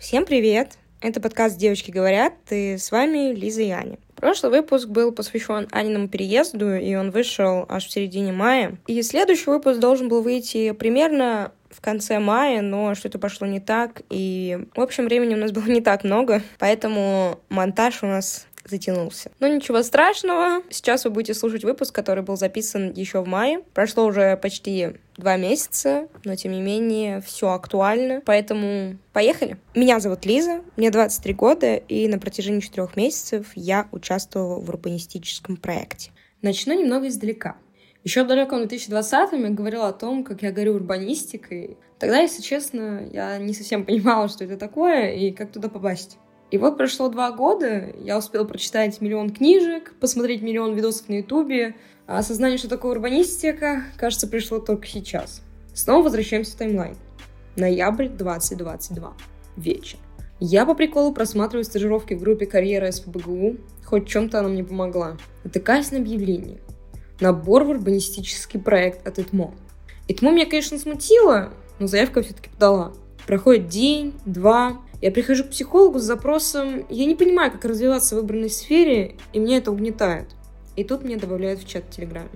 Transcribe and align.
Всем 0.00 0.24
привет! 0.24 0.78
Это 1.00 1.20
подкаст 1.20 1.58
«Девочки 1.58 1.90
говорят» 1.90 2.32
и 2.50 2.78
с 2.78 2.92
вами 2.92 3.34
Лиза 3.34 3.62
и 3.62 3.70
Аня. 3.70 3.98
Прошлый 4.14 4.52
выпуск 4.52 4.86
был 4.86 5.10
посвящен 5.10 5.66
Аниному 5.72 6.06
переезду, 6.08 6.76
и 6.76 6.94
он 6.94 7.10
вышел 7.10 7.66
аж 7.68 7.86
в 7.86 7.90
середине 7.90 8.30
мая. 8.30 8.78
И 8.86 9.02
следующий 9.02 9.50
выпуск 9.50 9.80
должен 9.80 10.08
был 10.08 10.22
выйти 10.22 10.70
примерно 10.70 11.50
в 11.68 11.80
конце 11.80 12.20
мая, 12.20 12.62
но 12.62 12.94
что-то 12.94 13.18
пошло 13.18 13.46
не 13.48 13.58
так, 13.58 14.02
и, 14.08 14.66
в 14.76 14.80
общем, 14.80 15.06
времени 15.06 15.34
у 15.34 15.38
нас 15.38 15.50
было 15.50 15.66
не 15.66 15.80
так 15.80 16.04
много, 16.04 16.42
поэтому 16.60 17.40
монтаж 17.48 18.04
у 18.04 18.06
нас 18.06 18.46
затянулся. 18.68 19.30
Но 19.40 19.48
ничего 19.48 19.82
страшного. 19.82 20.62
Сейчас 20.70 21.04
вы 21.04 21.10
будете 21.10 21.34
слушать 21.34 21.64
выпуск, 21.64 21.94
который 21.94 22.22
был 22.22 22.36
записан 22.36 22.92
еще 22.92 23.22
в 23.22 23.28
мае. 23.28 23.60
Прошло 23.74 24.04
уже 24.06 24.36
почти 24.36 24.94
два 25.16 25.36
месяца, 25.36 26.08
но 26.24 26.36
тем 26.36 26.52
не 26.52 26.60
менее 26.60 27.20
все 27.20 27.50
актуально. 27.50 28.22
Поэтому 28.24 28.96
поехали. 29.12 29.58
Меня 29.74 30.00
зовут 30.00 30.24
Лиза, 30.24 30.62
мне 30.76 30.90
23 30.90 31.34
года, 31.34 31.76
и 31.76 32.08
на 32.08 32.18
протяжении 32.18 32.60
четырех 32.60 32.96
месяцев 32.96 33.46
я 33.54 33.88
участвовала 33.92 34.60
в 34.60 34.68
урбанистическом 34.68 35.56
проекте. 35.56 36.10
Начну 36.42 36.80
немного 36.80 37.08
издалека. 37.08 37.56
Еще 38.04 38.22
в 38.22 38.28
далеком 38.28 38.62
2020-м 38.62 39.42
я 39.42 39.50
говорила 39.50 39.88
о 39.88 39.92
том, 39.92 40.22
как 40.22 40.42
я 40.42 40.52
горю 40.52 40.74
урбанистикой. 40.74 41.76
Тогда, 41.98 42.20
если 42.20 42.42
честно, 42.42 43.08
я 43.12 43.38
не 43.38 43.52
совсем 43.52 43.84
понимала, 43.84 44.28
что 44.28 44.44
это 44.44 44.56
такое 44.56 45.12
и 45.12 45.32
как 45.32 45.52
туда 45.52 45.68
попасть. 45.68 46.16
И 46.50 46.56
вот 46.56 46.78
прошло 46.78 47.08
два 47.08 47.30
года, 47.30 47.92
я 48.02 48.16
успела 48.16 48.44
прочитать 48.44 49.00
миллион 49.02 49.30
книжек, 49.30 49.94
посмотреть 50.00 50.40
миллион 50.40 50.74
видосов 50.74 51.08
на 51.08 51.18
ютубе, 51.18 51.76
а 52.06 52.18
осознание, 52.18 52.56
что 52.56 52.68
такое 52.68 52.92
урбанистика, 52.92 53.84
кажется, 53.98 54.26
пришло 54.28 54.58
только 54.58 54.86
сейчас. 54.86 55.42
Снова 55.74 56.04
возвращаемся 56.04 56.54
в 56.54 56.58
таймлайн. 56.58 56.96
Ноябрь 57.56 58.08
2022. 58.08 59.12
Вечер. 59.56 59.98
Я 60.40 60.64
по 60.64 60.74
приколу 60.74 61.12
просматриваю 61.12 61.64
стажировки 61.64 62.14
в 62.14 62.20
группе 62.20 62.46
«Карьера 62.46 62.90
СПБГУ», 62.90 63.56
хоть 63.84 64.08
чем-то 64.08 64.38
она 64.38 64.48
мне 64.48 64.64
помогла. 64.64 65.18
Натыкаюсь 65.44 65.90
на 65.90 65.98
объявление. 65.98 66.60
Набор 67.20 67.64
в 67.64 67.70
урбанистический 67.70 68.60
проект 68.60 69.06
от 69.06 69.18
ИТМО. 69.18 69.52
ИТМО 70.06 70.30
меня, 70.30 70.46
конечно, 70.46 70.78
смутило, 70.78 71.52
но 71.78 71.88
заявку 71.88 72.22
все-таки 72.22 72.48
подала. 72.48 72.92
Проходит 73.26 73.66
день, 73.66 74.14
два, 74.24 74.78
я 75.00 75.12
прихожу 75.12 75.44
к 75.44 75.50
психологу 75.50 75.98
с 75.98 76.02
запросом 76.02 76.84
«Я 76.90 77.06
не 77.06 77.14
понимаю, 77.14 77.52
как 77.52 77.64
развиваться 77.64 78.16
в 78.16 78.20
выбранной 78.20 78.50
сфере, 78.50 79.16
и 79.32 79.38
мне 79.38 79.58
это 79.58 79.70
угнетает». 79.70 80.26
И 80.76 80.84
тут 80.84 81.04
мне 81.04 81.16
добавляют 81.16 81.60
в 81.60 81.68
чат 81.68 81.84
в 81.84 81.90
Телеграме. 81.90 82.30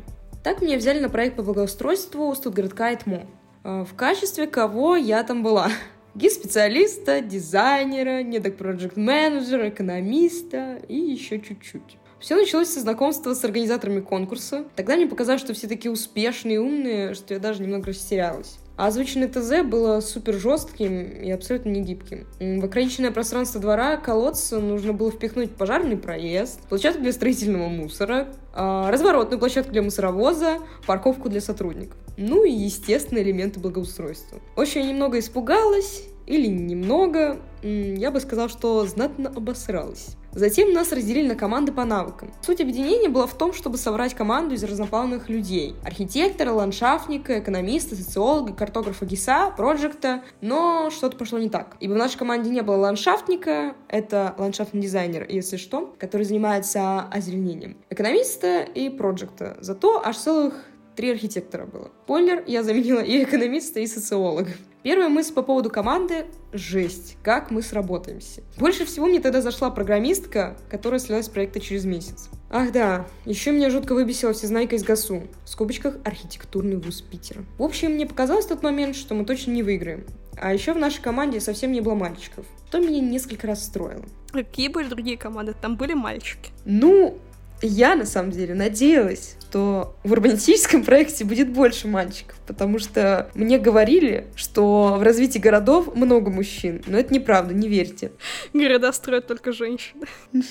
Так 0.44 0.62
меня 0.62 0.76
взяли 0.76 1.00
на 1.00 1.08
проект 1.08 1.36
по 1.36 1.42
благоустройству 1.42 2.34
Студгородка 2.34 2.90
и 2.90 2.96
ТМО. 2.96 3.26
А, 3.64 3.84
в 3.84 3.94
качестве 3.94 4.46
кого 4.46 4.96
я 4.96 5.22
там 5.22 5.42
была? 5.42 5.70
Гид-специалиста, 6.14 7.20
дизайнера, 7.20 8.22
недок 8.22 8.56
проект 8.56 8.96
менеджера 8.96 9.68
экономиста 9.68 10.80
и 10.88 10.96
еще 10.96 11.40
чуть-чуть. 11.40 11.98
Все 12.18 12.36
началось 12.36 12.68
со 12.68 12.80
знакомства 12.80 13.34
с 13.34 13.44
организаторами 13.44 14.00
конкурса. 14.00 14.64
Тогда 14.76 14.94
мне 14.94 15.06
показалось, 15.06 15.40
что 15.40 15.54
все 15.54 15.66
такие 15.66 15.90
успешные 15.90 16.56
и 16.56 16.58
умные, 16.58 17.14
что 17.14 17.34
я 17.34 17.40
даже 17.40 17.62
немного 17.62 17.88
растерялась. 17.88 18.58
А 18.82 18.88
озвученное 18.88 19.28
ТЗ 19.28 19.64
было 19.64 20.00
супер 20.00 20.34
жестким 20.34 21.02
и 21.04 21.30
абсолютно 21.30 21.68
не 21.68 21.82
гибким. 21.82 22.26
В 22.40 22.64
ограниченное 22.64 23.12
пространство 23.12 23.60
двора 23.60 23.96
колодца 23.96 24.58
нужно 24.58 24.92
было 24.92 25.12
впихнуть 25.12 25.52
пожарный 25.52 25.96
проезд, 25.96 26.58
площадку 26.68 27.00
для 27.00 27.12
строительного 27.12 27.68
мусора, 27.68 28.34
а, 28.52 28.90
разворотную 28.90 29.38
площадку 29.38 29.70
для 29.70 29.82
мусоровоза, 29.82 30.58
парковку 30.84 31.28
для 31.28 31.40
сотрудников. 31.40 31.96
Ну 32.16 32.42
и, 32.42 32.50
естественно, 32.50 33.20
элементы 33.20 33.60
благоустройства. 33.60 34.40
Очень 34.56 34.88
немного 34.88 35.20
испугалась, 35.20 36.02
или 36.26 36.48
немного, 36.48 37.40
я 37.62 38.10
бы 38.10 38.18
сказала, 38.18 38.48
что 38.48 38.84
знатно 38.84 39.32
обосралась. 39.32 40.16
Затем 40.34 40.72
нас 40.72 40.92
разделили 40.92 41.28
на 41.28 41.34
команды 41.34 41.72
по 41.72 41.84
навыкам. 41.84 42.32
Суть 42.40 42.60
объединения 42.60 43.10
была 43.10 43.26
в 43.26 43.36
том, 43.36 43.52
чтобы 43.52 43.76
собрать 43.76 44.14
команду 44.14 44.54
из 44.54 44.64
разноплановых 44.64 45.28
людей. 45.28 45.76
Архитектора, 45.84 46.52
ландшафтника, 46.52 47.38
экономиста, 47.38 47.94
социолога, 47.94 48.54
картографа 48.54 49.04
ГИСа, 49.04 49.52
проекта, 49.56 50.22
но 50.40 50.88
что-то 50.90 51.18
пошло 51.18 51.38
не 51.38 51.50
так. 51.50 51.76
Ибо 51.80 51.92
в 51.92 51.96
нашей 51.96 52.16
команде 52.16 52.48
не 52.48 52.62
было 52.62 52.76
ландшафтника, 52.76 53.74
это 53.88 54.34
ландшафтный 54.38 54.80
дизайнер, 54.80 55.26
если 55.28 55.58
что, 55.58 55.94
который 55.98 56.24
занимается 56.24 57.02
озеленением, 57.02 57.76
экономиста 57.90 58.62
и 58.62 58.88
проекта. 58.88 59.58
Зато 59.60 60.02
аж 60.02 60.16
целых 60.16 60.54
три 60.94 61.10
архитектора 61.10 61.66
было. 61.66 61.90
Спойлер, 62.04 62.44
я 62.46 62.62
заменила 62.62 63.00
и 63.00 63.22
экономиста, 63.22 63.80
и 63.80 63.86
социолога. 63.86 64.50
Первая 64.82 65.08
мысль 65.08 65.32
по 65.32 65.42
поводу 65.42 65.70
команды— 65.70 66.26
жесть, 66.52 67.16
как 67.22 67.52
мы 67.52 67.62
сработаемся. 67.62 68.42
Больше 68.58 68.84
всего 68.84 69.06
мне 69.06 69.20
тогда 69.20 69.40
зашла 69.40 69.70
программистка, 69.70 70.56
которая 70.68 70.98
слилась 70.98 71.26
с 71.26 71.28
проекта 71.28 71.60
через 71.60 71.84
месяц. 71.84 72.30
Ах 72.50 72.72
да, 72.72 73.06
еще 73.24 73.52
меня 73.52 73.70
жутко 73.70 73.94
выбесила 73.94 74.32
всезнайка 74.32 74.74
из 74.74 74.82
ГАСУ, 74.82 75.22
в 75.44 75.48
скобочках 75.48 75.98
архитектурный 76.04 76.76
вуз 76.76 77.00
Питера. 77.00 77.44
В 77.58 77.62
общем, 77.62 77.92
мне 77.92 78.06
показалось 78.06 78.46
в 78.46 78.48
тот 78.48 78.64
момент, 78.64 78.96
что 78.96 79.14
мы 79.14 79.24
точно 79.24 79.52
не 79.52 79.62
выиграем. 79.62 80.04
А 80.36 80.52
еще 80.52 80.72
в 80.72 80.78
нашей 80.78 81.00
команде 81.00 81.40
совсем 81.40 81.70
не 81.70 81.80
было 81.80 81.94
мальчиков, 81.94 82.44
что 82.68 82.80
меня 82.80 83.00
несколько 83.00 83.46
расстроило. 83.46 84.04
Какие 84.32 84.68
были 84.68 84.88
другие 84.88 85.16
команды? 85.16 85.54
Там 85.60 85.76
были 85.76 85.94
мальчики? 85.94 86.50
Ну, 86.64 87.18
я 87.60 87.94
на 87.94 88.04
самом 88.04 88.32
деле 88.32 88.54
надеялась, 88.54 89.36
что 89.52 89.94
в 90.02 90.12
урбанистическом 90.12 90.82
проекте 90.84 91.26
будет 91.26 91.50
больше 91.50 91.86
мальчиков, 91.86 92.36
потому 92.46 92.78
что 92.78 93.30
мне 93.34 93.58
говорили, 93.58 94.28
что 94.34 94.96
в 94.98 95.02
развитии 95.02 95.38
городов 95.38 95.94
много 95.94 96.30
мужчин, 96.30 96.82
но 96.86 96.98
это 96.98 97.12
неправда, 97.12 97.52
не 97.52 97.68
верьте. 97.68 98.12
Города 98.54 98.90
строят 98.92 99.26
только 99.26 99.52
женщины. 99.52 100.06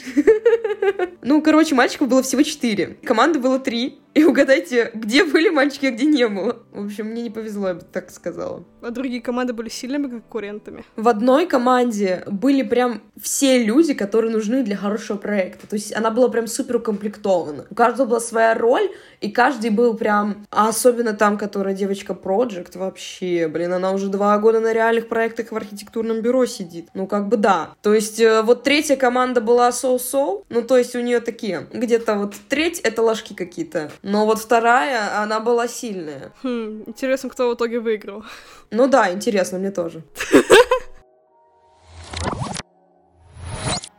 Ну, 1.24 1.40
короче, 1.44 1.76
мальчиков 1.76 2.08
было 2.08 2.24
всего 2.24 2.42
четыре, 2.42 2.98
команды 3.04 3.38
было 3.38 3.60
три, 3.60 4.02
и 4.14 4.26
угадайте, 4.26 4.92
где 4.94 5.24
были 5.24 5.50
мальчики, 5.50 5.86
а 5.86 5.92
где 5.92 6.06
не 6.06 6.28
было. 6.28 6.58
В 6.72 6.86
общем, 6.86 7.08
мне 7.08 7.24
не 7.24 7.30
повезло, 7.30 7.70
я 7.70 7.74
бы 7.76 7.82
так 7.82 8.12
сказала. 8.12 8.66
А 8.82 8.90
другие 8.92 9.22
команды 9.22 9.54
были 9.54 9.70
сильными 9.70 10.08
конкурентами? 10.08 10.84
В 10.98 11.08
одной 11.08 11.48
команде 11.48 12.24
были 12.28 12.62
прям 12.62 13.02
все 13.22 13.64
люди, 13.64 13.94
которые 13.94 14.32
нужны 14.32 14.64
для 14.64 14.76
хорошего 14.76 15.16
проекта. 15.16 15.66
То 15.66 15.76
есть 15.76 15.96
она 15.96 16.12
была 16.12 16.28
прям 16.28 16.48
супер 16.48 16.78
укомплектована. 16.78 17.68
У 17.70 17.76
каждого 17.76 18.08
была 18.08 18.20
своя 18.20 18.54
роль, 18.54 18.91
и 19.22 19.30
каждый 19.30 19.70
был 19.70 19.96
прям... 19.96 20.46
А 20.50 20.70
особенно 20.70 21.14
там, 21.14 21.38
которая 21.38 21.74
девочка 21.76 22.14
Project, 22.14 22.78
вообще, 22.78 23.48
блин, 23.48 23.74
она 23.74 23.92
уже 23.92 24.10
два 24.10 24.38
года 24.40 24.60
на 24.60 24.74
реальных 24.74 25.08
проектах 25.08 25.52
в 25.52 25.56
архитектурном 25.56 26.22
бюро 26.22 26.46
сидит. 26.46 26.90
Ну, 26.94 27.08
как 27.08 27.28
бы 27.28 27.38
да. 27.38 27.70
То 27.82 27.94
есть 27.94 28.20
э, 28.20 28.42
вот 28.42 28.64
третья 28.64 28.96
команда 28.96 29.40
была 29.42 29.72
соу-соу, 29.72 30.44
ну, 30.50 30.64
то 30.64 30.78
есть 30.78 30.96
у 30.96 31.02
нее 31.02 31.20
такие, 31.20 31.68
где-то 31.72 32.16
вот 32.16 32.34
треть— 32.50 32.80
это 32.84 33.04
ложки 33.04 33.34
какие-то, 33.34 33.92
но 34.02 34.26
вот 34.26 34.40
вторая, 34.40 35.22
она 35.22 35.40
была 35.40 35.68
сильная. 35.68 36.32
Хм, 36.42 36.84
интересно, 36.88 37.30
кто 37.30 37.50
в 37.50 37.56
итоге 37.56 37.80
выиграл. 37.80 38.24
Ну 38.72 38.88
да, 38.88 39.12
интересно, 39.12 39.60
мне 39.60 39.70
тоже. 39.72 40.04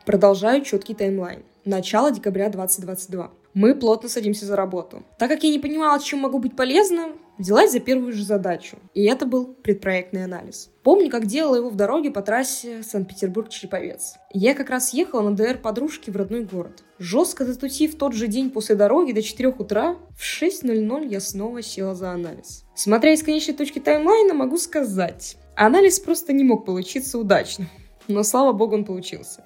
Продолжаю 0.05 0.63
четкий 0.65 0.95
таймлайн. 0.95 1.43
Начало 1.63 2.11
декабря 2.11 2.49
2022. 2.49 3.31
Мы 3.53 3.75
плотно 3.75 4.09
садимся 4.09 4.45
за 4.45 4.55
работу. 4.55 5.03
Так 5.19 5.29
как 5.29 5.43
я 5.43 5.51
не 5.51 5.59
понимала, 5.59 5.99
чем 5.99 6.19
могу 6.19 6.39
быть 6.39 6.55
полезна, 6.55 7.09
взялась 7.37 7.71
за 7.71 7.79
первую 7.79 8.11
же 8.11 8.23
задачу. 8.23 8.77
И 8.93 9.03
это 9.03 9.25
был 9.25 9.45
предпроектный 9.45 10.23
анализ. 10.23 10.71
Помню, 10.83 11.09
как 11.09 11.27
делала 11.27 11.57
его 11.57 11.69
в 11.69 11.75
дороге 11.75 12.09
по 12.09 12.21
трассе 12.21 12.81
Санкт-Петербург-Череповец. 12.81 14.15
Я 14.31 14.55
как 14.55 14.71
раз 14.71 14.93
ехала 14.93 15.21
на 15.21 15.35
ДР 15.35 15.59
подружки 15.59 16.09
в 16.09 16.15
родной 16.15 16.45
город. 16.45 16.83
Жестко 16.97 17.45
затутив 17.45 17.95
тот 17.95 18.13
же 18.13 18.27
день 18.27 18.49
после 18.49 18.75
дороги 18.75 19.11
до 19.11 19.21
4 19.21 19.49
утра, 19.49 19.97
в 20.17 20.23
6.00 20.23 21.07
я 21.07 21.19
снова 21.19 21.61
села 21.61 21.93
за 21.93 22.11
анализ. 22.11 22.65
Смотря 22.75 23.13
из 23.13 23.21
конечной 23.21 23.55
точки 23.55 23.79
таймлайна, 23.79 24.33
могу 24.33 24.57
сказать, 24.57 25.37
анализ 25.55 25.99
просто 25.99 26.33
не 26.33 26.43
мог 26.43 26.65
получиться 26.65 27.19
удачно. 27.19 27.67
Но 28.07 28.23
слава 28.23 28.51
богу, 28.51 28.75
он 28.75 28.85
получился. 28.85 29.43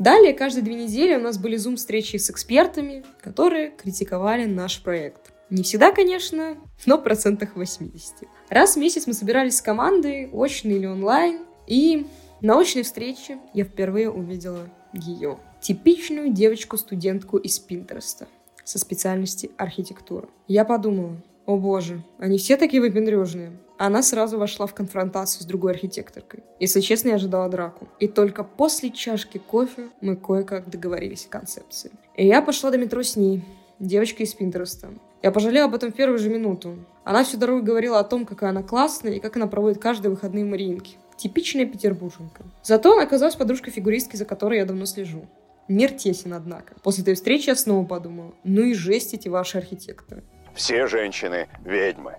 Далее, 0.00 0.32
каждые 0.32 0.64
две 0.64 0.76
недели 0.76 1.14
у 1.14 1.20
нас 1.20 1.36
были 1.36 1.56
зум-встречи 1.56 2.16
с 2.16 2.30
экспертами, 2.30 3.04
которые 3.20 3.68
критиковали 3.68 4.46
наш 4.46 4.82
проект. 4.82 5.30
Не 5.50 5.62
всегда, 5.62 5.92
конечно, 5.92 6.56
но 6.86 6.96
в 6.96 7.02
процентах 7.02 7.54
80. 7.54 8.26
Раз 8.48 8.76
в 8.76 8.78
месяц 8.78 9.06
мы 9.06 9.12
собирались 9.12 9.58
с 9.58 9.62
командой, 9.62 10.30
очно 10.32 10.70
или 10.70 10.86
онлайн, 10.86 11.40
и 11.66 12.06
на 12.40 12.58
очной 12.58 12.82
встрече 12.82 13.40
я 13.52 13.64
впервые 13.64 14.10
увидела 14.10 14.70
ее. 14.94 15.38
Типичную 15.60 16.32
девочку-студентку 16.32 17.36
из 17.36 17.58
Пинтереста 17.58 18.26
со 18.64 18.78
специальности 18.78 19.50
архитектура. 19.58 20.30
Я 20.48 20.64
подумала, 20.64 21.20
о 21.44 21.58
боже, 21.58 22.02
они 22.16 22.38
все 22.38 22.56
такие 22.56 22.80
выпендрежные. 22.80 23.52
Она 23.82 24.02
сразу 24.02 24.36
вошла 24.36 24.66
в 24.66 24.74
конфронтацию 24.74 25.42
с 25.42 25.46
другой 25.46 25.72
архитекторкой. 25.72 26.44
Если 26.58 26.80
честно, 26.80 27.08
я 27.08 27.14
ожидала 27.14 27.48
драку. 27.48 27.88
И 27.98 28.08
только 28.08 28.44
после 28.44 28.90
чашки 28.90 29.38
кофе 29.38 29.88
мы 30.02 30.16
кое-как 30.16 30.68
договорились 30.68 31.24
о 31.24 31.30
концепции. 31.30 31.90
И 32.14 32.26
я 32.26 32.42
пошла 32.42 32.70
до 32.70 32.76
метро 32.76 33.02
с 33.02 33.16
ней, 33.16 33.42
девочкой 33.78 34.26
из 34.26 34.34
Пинтереста. 34.34 34.90
Я 35.22 35.30
пожалела 35.30 35.64
об 35.64 35.74
этом 35.74 35.92
в 35.92 35.94
первую 35.94 36.18
же 36.18 36.28
минуту. 36.28 36.76
Она 37.04 37.24
всю 37.24 37.38
дорогу 37.38 37.64
говорила 37.64 37.98
о 37.98 38.04
том, 38.04 38.26
какая 38.26 38.50
она 38.50 38.62
классная 38.62 39.14
и 39.14 39.18
как 39.18 39.36
она 39.36 39.46
проводит 39.46 39.80
каждые 39.80 40.10
выходные 40.10 40.44
Мариинки. 40.44 40.98
Типичная 41.16 41.64
петербурженка. 41.64 42.44
Зато 42.62 42.92
она 42.92 43.04
оказалась 43.04 43.34
подружкой 43.34 43.72
фигуристки, 43.72 44.16
за 44.16 44.26
которой 44.26 44.58
я 44.58 44.66
давно 44.66 44.84
слежу. 44.84 45.26
Мир 45.68 45.92
тесен, 45.92 46.34
однако. 46.34 46.74
После 46.82 47.00
этой 47.00 47.14
встречи 47.14 47.48
я 47.48 47.56
снова 47.56 47.86
подумала, 47.86 48.34
ну 48.44 48.60
и 48.60 48.74
жесть 48.74 49.14
эти 49.14 49.28
ваши 49.28 49.56
архитекторы. 49.56 50.22
Все 50.54 50.86
женщины– 50.86 51.48
ведьмы. 51.64 52.16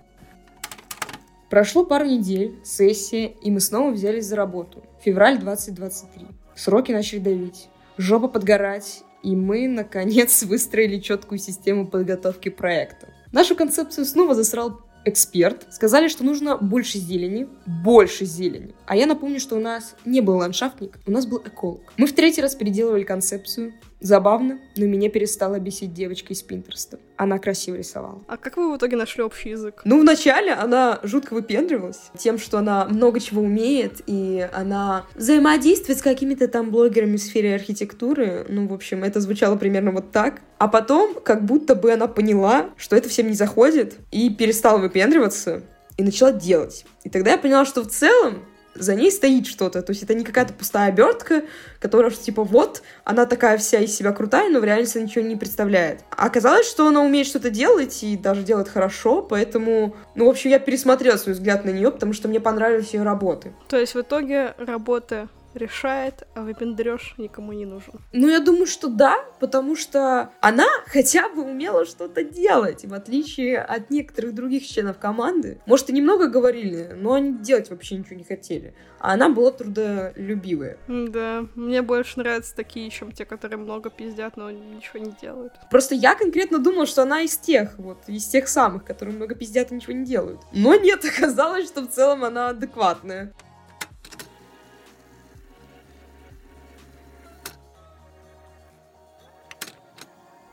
Прошло 1.52 1.84
пару 1.84 2.06
недель, 2.06 2.58
сессия, 2.64 3.26
и 3.26 3.50
мы 3.50 3.60
снова 3.60 3.90
взялись 3.90 4.24
за 4.24 4.36
работу. 4.36 4.82
Февраль 5.04 5.38
2023. 5.38 6.26
Сроки 6.54 6.92
начали 6.92 7.18
давить. 7.18 7.68
Жопа 7.98 8.28
подгорать, 8.28 9.02
и 9.22 9.36
мы, 9.36 9.68
наконец, 9.68 10.42
выстроили 10.44 10.98
четкую 10.98 11.38
систему 11.38 11.86
подготовки 11.86 12.48
проекта. 12.48 13.08
Нашу 13.32 13.54
концепцию 13.54 14.06
снова 14.06 14.34
засрал 14.34 14.80
эксперт. 15.04 15.66
Сказали, 15.70 16.08
что 16.08 16.24
нужно 16.24 16.56
больше 16.56 16.96
зелени, 16.96 17.46
больше 17.66 18.24
зелени. 18.24 18.74
А 18.86 18.96
я 18.96 19.04
напомню, 19.04 19.38
что 19.38 19.56
у 19.56 19.60
нас 19.60 19.94
не 20.06 20.22
был 20.22 20.38
ландшафтник, 20.38 21.00
у 21.06 21.10
нас 21.10 21.26
был 21.26 21.42
эколог. 21.44 21.92
Мы 21.98 22.06
в 22.06 22.14
третий 22.14 22.40
раз 22.40 22.54
переделывали 22.54 23.04
концепцию, 23.04 23.74
Забавно, 24.02 24.58
но 24.76 24.86
меня 24.86 25.08
перестала 25.08 25.60
бесить 25.60 25.94
девочка 25.94 26.32
из 26.32 26.42
Пинтерста. 26.42 26.98
Она 27.16 27.38
красиво 27.38 27.76
рисовала. 27.76 28.20
А 28.26 28.36
как 28.36 28.56
вы 28.56 28.72
в 28.72 28.76
итоге 28.76 28.96
нашли 28.96 29.22
общий 29.22 29.50
язык? 29.50 29.82
Ну, 29.84 30.00
вначале 30.00 30.52
она 30.52 30.98
жутко 31.04 31.34
выпендривалась 31.34 32.10
тем, 32.18 32.38
что 32.38 32.58
она 32.58 32.86
много 32.86 33.20
чего 33.20 33.42
умеет, 33.42 34.00
и 34.08 34.48
она 34.52 35.06
взаимодействует 35.14 36.00
с 36.00 36.02
какими-то 36.02 36.48
там 36.48 36.72
блогерами 36.72 37.16
в 37.16 37.22
сфере 37.22 37.54
архитектуры. 37.54 38.44
Ну, 38.48 38.66
в 38.66 38.72
общем, 38.72 39.04
это 39.04 39.20
звучало 39.20 39.54
примерно 39.54 39.92
вот 39.92 40.10
так. 40.10 40.40
А 40.58 40.66
потом, 40.66 41.14
как 41.22 41.44
будто 41.44 41.76
бы 41.76 41.92
она 41.92 42.08
поняла, 42.08 42.70
что 42.76 42.96
это 42.96 43.08
всем 43.08 43.28
не 43.28 43.34
заходит, 43.34 43.94
и 44.10 44.30
перестала 44.30 44.78
выпендриваться, 44.78 45.62
и 45.96 46.02
начала 46.02 46.32
делать. 46.32 46.84
И 47.04 47.08
тогда 47.08 47.32
я 47.32 47.38
поняла, 47.38 47.64
что 47.64 47.82
в 47.82 47.86
целом 47.86 48.44
за 48.74 48.94
ней 48.94 49.10
стоит 49.10 49.46
что-то. 49.46 49.82
То 49.82 49.90
есть 49.90 50.02
это 50.02 50.14
не 50.14 50.24
какая-то 50.24 50.52
пустая 50.52 50.88
обертка, 50.88 51.42
которая, 51.80 52.10
что 52.10 52.24
типа, 52.24 52.44
вот, 52.44 52.82
она 53.04 53.26
такая 53.26 53.58
вся 53.58 53.78
из 53.78 53.94
себя 53.94 54.12
крутая, 54.12 54.50
но 54.50 54.60
в 54.60 54.64
реальности 54.64 54.98
ничего 54.98 55.24
не 55.24 55.36
представляет. 55.36 56.00
А 56.10 56.26
оказалось, 56.26 56.68
что 56.68 56.88
она 56.88 57.02
умеет 57.02 57.26
что-то 57.26 57.50
делать 57.50 58.02
и 58.02 58.16
даже 58.16 58.42
делает 58.42 58.68
хорошо, 58.68 59.22
поэтому, 59.22 59.96
ну, 60.14 60.26
в 60.26 60.30
общем, 60.30 60.50
я 60.50 60.58
пересмотрела 60.58 61.16
свой 61.16 61.34
взгляд 61.34 61.64
на 61.64 61.70
нее, 61.70 61.90
потому 61.90 62.12
что 62.12 62.28
мне 62.28 62.40
понравились 62.40 62.94
ее 62.94 63.02
работы. 63.02 63.52
То 63.68 63.76
есть 63.76 63.94
в 63.94 64.00
итоге 64.00 64.54
работы 64.58 65.28
решает, 65.54 66.26
а 66.34 66.42
выпендрёж 66.42 67.14
никому 67.18 67.52
не 67.52 67.66
нужен. 67.66 67.94
Ну, 68.12 68.28
я 68.28 68.40
думаю, 68.40 68.66
что 68.66 68.88
да, 68.88 69.24
потому 69.40 69.76
что 69.76 70.30
она 70.40 70.66
хотя 70.86 71.28
бы 71.28 71.42
умела 71.42 71.84
что-то 71.84 72.24
делать, 72.24 72.84
в 72.84 72.94
отличие 72.94 73.60
от 73.60 73.90
некоторых 73.90 74.34
других 74.34 74.66
членов 74.66 74.98
команды. 74.98 75.60
Может, 75.66 75.90
и 75.90 75.92
немного 75.92 76.28
говорили, 76.28 76.92
но 76.96 77.14
они 77.14 77.38
делать 77.38 77.70
вообще 77.70 77.96
ничего 77.96 78.16
не 78.16 78.24
хотели. 78.24 78.74
А 78.98 79.14
она 79.14 79.28
была 79.28 79.50
трудолюбивая. 79.50 80.78
Да, 80.86 81.46
мне 81.54 81.82
больше 81.82 82.20
нравятся 82.20 82.54
такие, 82.54 82.88
чем 82.90 83.12
те, 83.12 83.24
которые 83.24 83.58
много 83.58 83.90
пиздят, 83.90 84.36
но 84.36 84.50
ничего 84.50 85.00
не 85.00 85.12
делают. 85.20 85.52
Просто 85.70 85.94
я 85.94 86.14
конкретно 86.14 86.58
думала, 86.58 86.86
что 86.86 87.02
она 87.02 87.22
из 87.22 87.36
тех, 87.36 87.78
вот, 87.78 87.98
из 88.06 88.26
тех 88.26 88.46
самых, 88.48 88.84
которые 88.84 89.16
много 89.16 89.34
пиздят 89.34 89.72
и 89.72 89.74
ничего 89.74 89.94
не 89.94 90.04
делают. 90.04 90.40
Но 90.52 90.74
нет, 90.76 91.04
оказалось, 91.16 91.66
что 91.66 91.82
в 91.82 91.88
целом 91.88 92.24
она 92.24 92.50
адекватная. 92.50 93.32